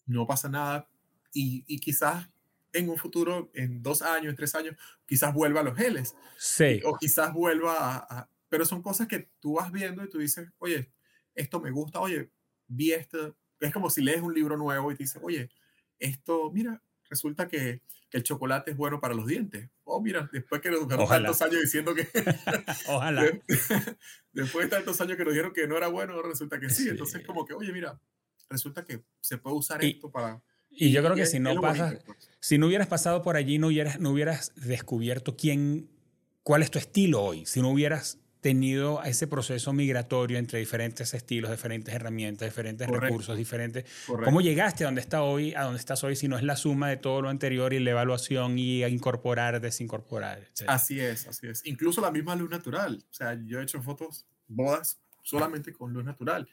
[0.04, 0.88] No pasa nada.
[1.32, 2.28] Y, y, quizás
[2.72, 4.76] en un futuro, en dos años, en tres años,
[5.06, 6.16] quizás vuelva a los geles.
[6.38, 6.80] Sí.
[6.84, 10.92] O quizás vuelva a, Pero son cosas que tú vas viendo y tú dices, oye,
[11.34, 12.32] esto me gusta, oye,
[12.66, 13.36] vi esto,
[13.66, 15.50] es como si lees un libro nuevo y te dices, oye,
[15.98, 19.70] esto, mira, resulta que, que el chocolate es bueno para los dientes.
[19.84, 22.08] Oh, mira, después que nos dejaron tantos años diciendo que...
[22.88, 23.24] Ojalá.
[24.32, 26.88] después de tantos años que nos dijeron que no era bueno, resulta que sí.
[26.88, 28.00] Entonces, como que, oye, mira,
[28.48, 30.42] resulta que se puede usar esto para...
[30.70, 32.30] Y yo creo que si no pasas, pues.
[32.40, 35.90] si no hubieras pasado por allí, no hubieras, no hubieras descubierto quién,
[36.42, 37.44] cuál es tu estilo hoy.
[37.44, 43.86] Si no hubieras tenido ese proceso migratorio entre diferentes estilos, diferentes herramientas, diferentes recursos, diferentes...
[44.06, 46.88] ¿Cómo llegaste a donde, está hoy, a donde estás hoy si no es la suma
[46.88, 50.48] de todo lo anterior y la evaluación y a incorporar, desincorporar?
[50.66, 51.64] Así es, así es.
[51.66, 53.04] Incluso la misma luz natural.
[53.08, 56.48] O sea, yo he hecho fotos, bodas, solamente con luz natural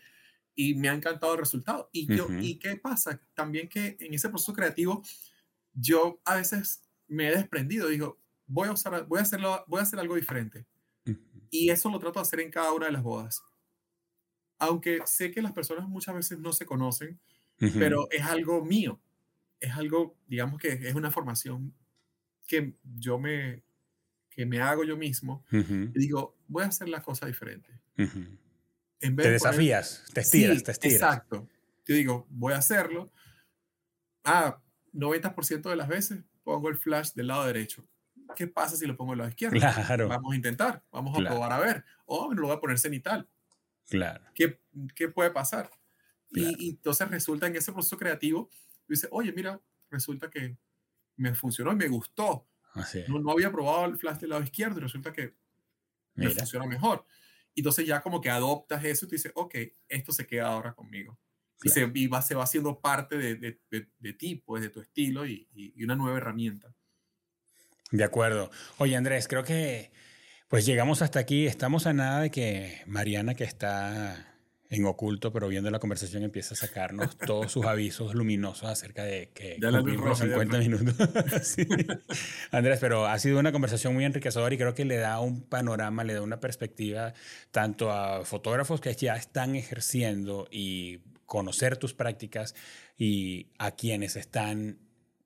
[0.54, 1.90] y me ha encantado el resultado.
[1.92, 3.20] Y, yo, ¿Y qué pasa?
[3.34, 5.02] También que en ese proceso creativo
[5.74, 9.84] yo a veces me he desprendido, digo, voy a, usar, voy a, hacerlo, voy a
[9.84, 10.68] hacer algo diferente
[11.52, 13.44] y eso lo trato de hacer en cada una de las bodas.
[14.58, 17.20] Aunque sé que las personas muchas veces no se conocen,
[17.58, 19.00] pero es algo mío.
[19.60, 21.74] Es algo, digamos que es una formación
[22.48, 23.64] que yo me,
[24.30, 25.44] que me hago yo mismo.
[25.52, 27.70] Y digo, voy a hacer la cosa diferente.
[27.96, 31.02] te desafías, te estiras, te estiras.
[31.02, 31.48] Exacto.
[31.86, 33.12] Yo digo, voy a hacerlo.
[34.24, 34.62] Ah,
[34.94, 37.86] 90% de las veces pongo el flash del lado derecho.
[38.36, 39.74] ¿Qué pasa si lo pongo en la izquierda?
[39.74, 40.08] Claro.
[40.08, 41.86] Vamos a intentar, vamos a probar a ver.
[42.06, 43.28] O oh, lo voy a poner cenital.
[43.90, 44.24] Claro.
[44.36, 44.60] ¿Qué,
[44.96, 45.70] qué puede pasar?
[46.32, 48.50] Y, entonces resulta en ese proceso creativo,
[48.88, 49.60] dice, oye, mira,
[49.90, 50.58] resulta que
[51.16, 52.48] me funcionó y me gustó.
[53.08, 55.36] No, no, había probado el flash del lado izquierdo y resulta que
[56.14, 57.06] me funciona mejor.
[57.56, 59.56] Entonces ya como que adoptas eso y te dices, ok,
[59.88, 61.20] esto se queda ahora conmigo.
[61.62, 63.60] Y, se, va, se va haciendo parte de, de,
[64.00, 66.74] de, ti, pues, de tu estilo y, y, una nueva herramienta.
[67.92, 68.52] De acuerdo.
[68.78, 69.92] Oye, Andrés, creo que
[70.48, 71.46] pues llegamos hasta aquí.
[71.48, 74.30] Estamos a nada de que Mariana, que está
[74.70, 79.32] en oculto, pero viendo la conversación empieza a sacarnos todos sus avisos luminosos acerca de
[79.34, 80.96] que ya cumplimos los 50 minutos.
[82.52, 86.04] Andrés, pero ha sido una conversación muy enriquecedora y creo que le da un panorama,
[86.04, 87.14] le da una perspectiva
[87.52, 92.56] tanto a fotógrafos que ya están ejerciendo y conocer tus prácticas
[92.98, 94.78] y a quienes están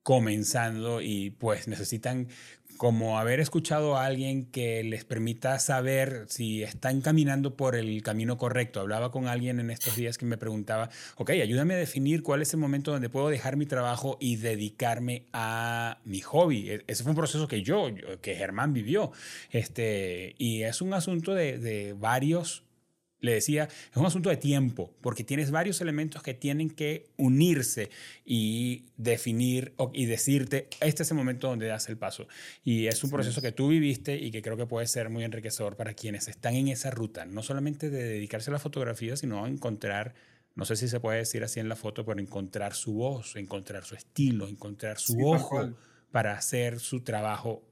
[0.04, 2.28] comenzando y pues necesitan
[2.76, 8.36] como haber escuchado a alguien que les permita saber si están caminando por el camino
[8.36, 8.80] correcto.
[8.80, 12.52] Hablaba con alguien en estos días que me preguntaba, ok, ayúdame a definir cuál es
[12.52, 16.70] el momento donde puedo dejar mi trabajo y dedicarme a mi hobby.
[16.70, 17.86] E-, ese fue un proceso que yo,
[18.20, 19.12] que Germán vivió.
[19.50, 22.64] Este, y es un asunto de, de varios
[23.24, 27.88] le decía, es un asunto de tiempo, porque tienes varios elementos que tienen que unirse
[28.24, 32.28] y definir y decirte, este es el momento donde das el paso.
[32.64, 35.74] Y es un proceso que tú viviste y que creo que puede ser muy enriquecedor
[35.74, 39.48] para quienes están en esa ruta, no solamente de dedicarse a la fotografía, sino a
[39.48, 40.14] encontrar,
[40.54, 43.84] no sé si se puede decir así en la foto, pero encontrar su voz, encontrar
[43.84, 45.74] su estilo, encontrar su ojo
[46.12, 47.62] para hacer su trabajo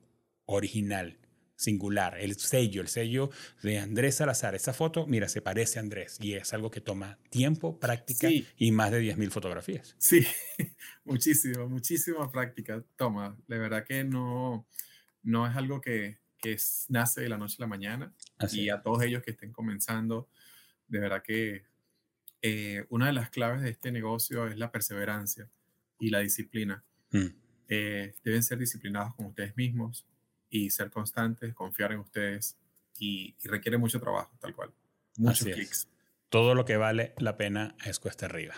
[0.46, 1.18] original
[1.56, 3.30] singular, el sello, el sello
[3.62, 4.54] de Andrés Salazar.
[4.54, 8.72] Esa foto, mira, se parece a Andrés y es algo que toma tiempo, práctica y
[8.72, 9.94] más de 10.000 fotografías.
[9.98, 10.26] Sí,
[11.04, 13.36] muchísimo, muchísima práctica toma.
[13.46, 14.66] De verdad que no,
[15.22, 16.56] no es algo que, que
[16.88, 18.12] nace de la noche a la mañana.
[18.50, 20.28] y a todos ellos que estén comenzando,
[20.88, 21.64] de verdad que
[22.42, 25.48] eh, una de las claves de este negocio es la perseverancia
[26.00, 26.84] y la disciplina.
[27.12, 27.26] Mm.
[27.68, 30.06] Eh, deben ser disciplinados con ustedes mismos,
[30.52, 32.58] y ser constantes, confiar en ustedes
[32.98, 34.70] y, requiere mucho trabajo, tal cual.
[35.16, 35.88] Muchos clics.
[36.28, 38.54] Todo lo que vale la pena es cuesta arriba.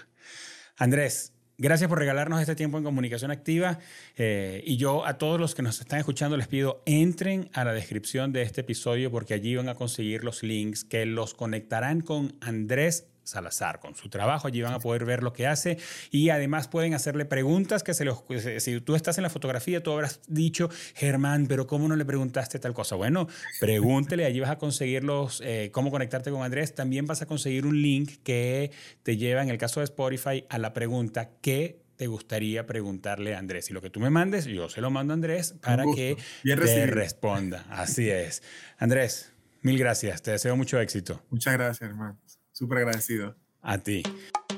[0.77, 3.79] Andrés, Gracias por regalarnos este tiempo en comunicación activa.
[4.17, 7.73] Eh, y yo a todos los que nos están escuchando les pido, entren a la
[7.73, 12.37] descripción de este episodio porque allí van a conseguir los links que los conectarán con
[12.41, 14.49] Andrés Salazar con su trabajo.
[14.49, 15.79] Allí van a poder ver lo que hace
[16.11, 18.23] y además pueden hacerle preguntas que se los...
[18.59, 22.59] Si tú estás en la fotografía, tú habrás dicho, Germán, pero ¿cómo no le preguntaste
[22.59, 22.97] tal cosa?
[22.97, 23.29] Bueno,
[23.61, 26.75] pregúntele, allí vas a conseguir los, eh, cómo conectarte con Andrés.
[26.75, 28.71] También vas a conseguir un link que
[29.03, 33.39] te lleva, en el caso de Spotify, a la pregunta ¿qué te gustaría preguntarle a
[33.39, 33.71] Andrés?
[33.71, 36.87] Y lo que tú me mandes, yo se lo mando a Andrés para que te
[36.87, 37.67] responda.
[37.71, 38.43] Así es.
[38.79, 40.23] Andrés, mil gracias.
[40.23, 41.23] Te deseo mucho éxito.
[41.31, 42.19] Muchas gracias, hermano.
[42.55, 43.35] Súper agradecido.
[43.63, 44.03] A ti.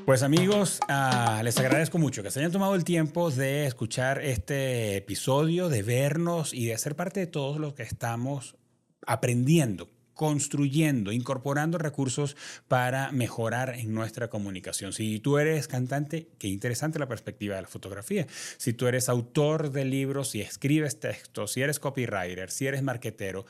[0.04, 4.96] Pues amigos, ah, les agradezco mucho que se hayan tomado el tiempo de escuchar este
[4.96, 8.54] episodio, de vernos y de ser parte de todos los que estamos
[9.06, 12.36] aprendiendo, construyendo, incorporando recursos
[12.68, 14.92] para mejorar en nuestra comunicación.
[14.92, 18.26] Si tú eres cantante, qué interesante la perspectiva de la fotografía.
[18.58, 23.46] Si tú eres autor de libros, si escribes textos, si eres copywriter, si eres marketero,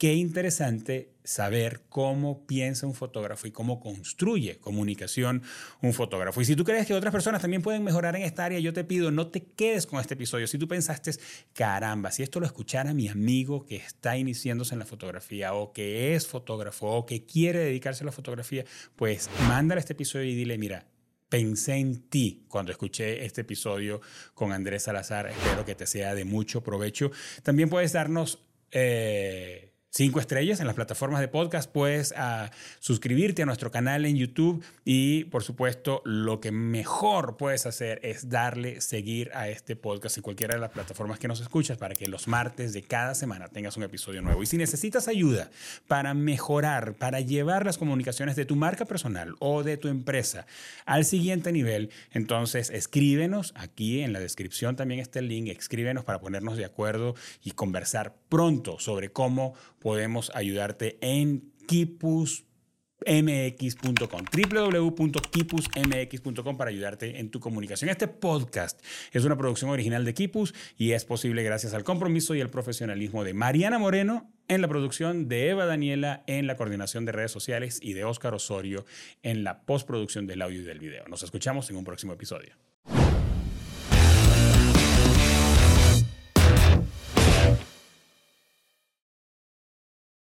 [0.00, 5.42] Qué interesante saber cómo piensa un fotógrafo y cómo construye comunicación
[5.82, 6.40] un fotógrafo.
[6.40, 8.82] Y si tú crees que otras personas también pueden mejorar en esta área, yo te
[8.82, 10.46] pido, no te quedes con este episodio.
[10.46, 11.10] Si tú pensaste,
[11.52, 16.14] caramba, si esto lo escuchara mi amigo que está iniciándose en la fotografía o que
[16.14, 18.64] es fotógrafo o que quiere dedicarse a la fotografía,
[18.96, 20.86] pues mándale este episodio y dile, mira,
[21.28, 24.00] pensé en ti cuando escuché este episodio
[24.32, 25.26] con Andrés Salazar.
[25.26, 27.10] Espero que te sea de mucho provecho.
[27.42, 28.46] También puedes darnos...
[28.70, 34.16] Eh, cinco estrellas en las plataformas de podcast, puedes ah, suscribirte a nuestro canal en
[34.16, 40.16] YouTube y por supuesto lo que mejor puedes hacer es darle seguir a este podcast
[40.16, 43.48] en cualquiera de las plataformas que nos escuchas para que los martes de cada semana
[43.48, 44.42] tengas un episodio nuevo.
[44.42, 45.50] Y si necesitas ayuda
[45.88, 50.46] para mejorar, para llevar las comunicaciones de tu marca personal o de tu empresa
[50.86, 56.20] al siguiente nivel, entonces escríbenos aquí en la descripción también está el link, escríbenos para
[56.20, 67.18] ponernos de acuerdo y conversar pronto sobre cómo podemos ayudarte en kipus.mx.com, www.kipusmx.com para ayudarte
[67.18, 67.90] en tu comunicación.
[67.90, 68.80] Este podcast
[69.12, 73.24] es una producción original de Kipus y es posible gracias al compromiso y el profesionalismo
[73.24, 77.80] de Mariana Moreno en la producción, de Eva Daniela en la coordinación de redes sociales
[77.82, 78.84] y de Óscar Osorio
[79.22, 81.06] en la postproducción del audio y del video.
[81.08, 82.69] Nos escuchamos en un próximo episodio.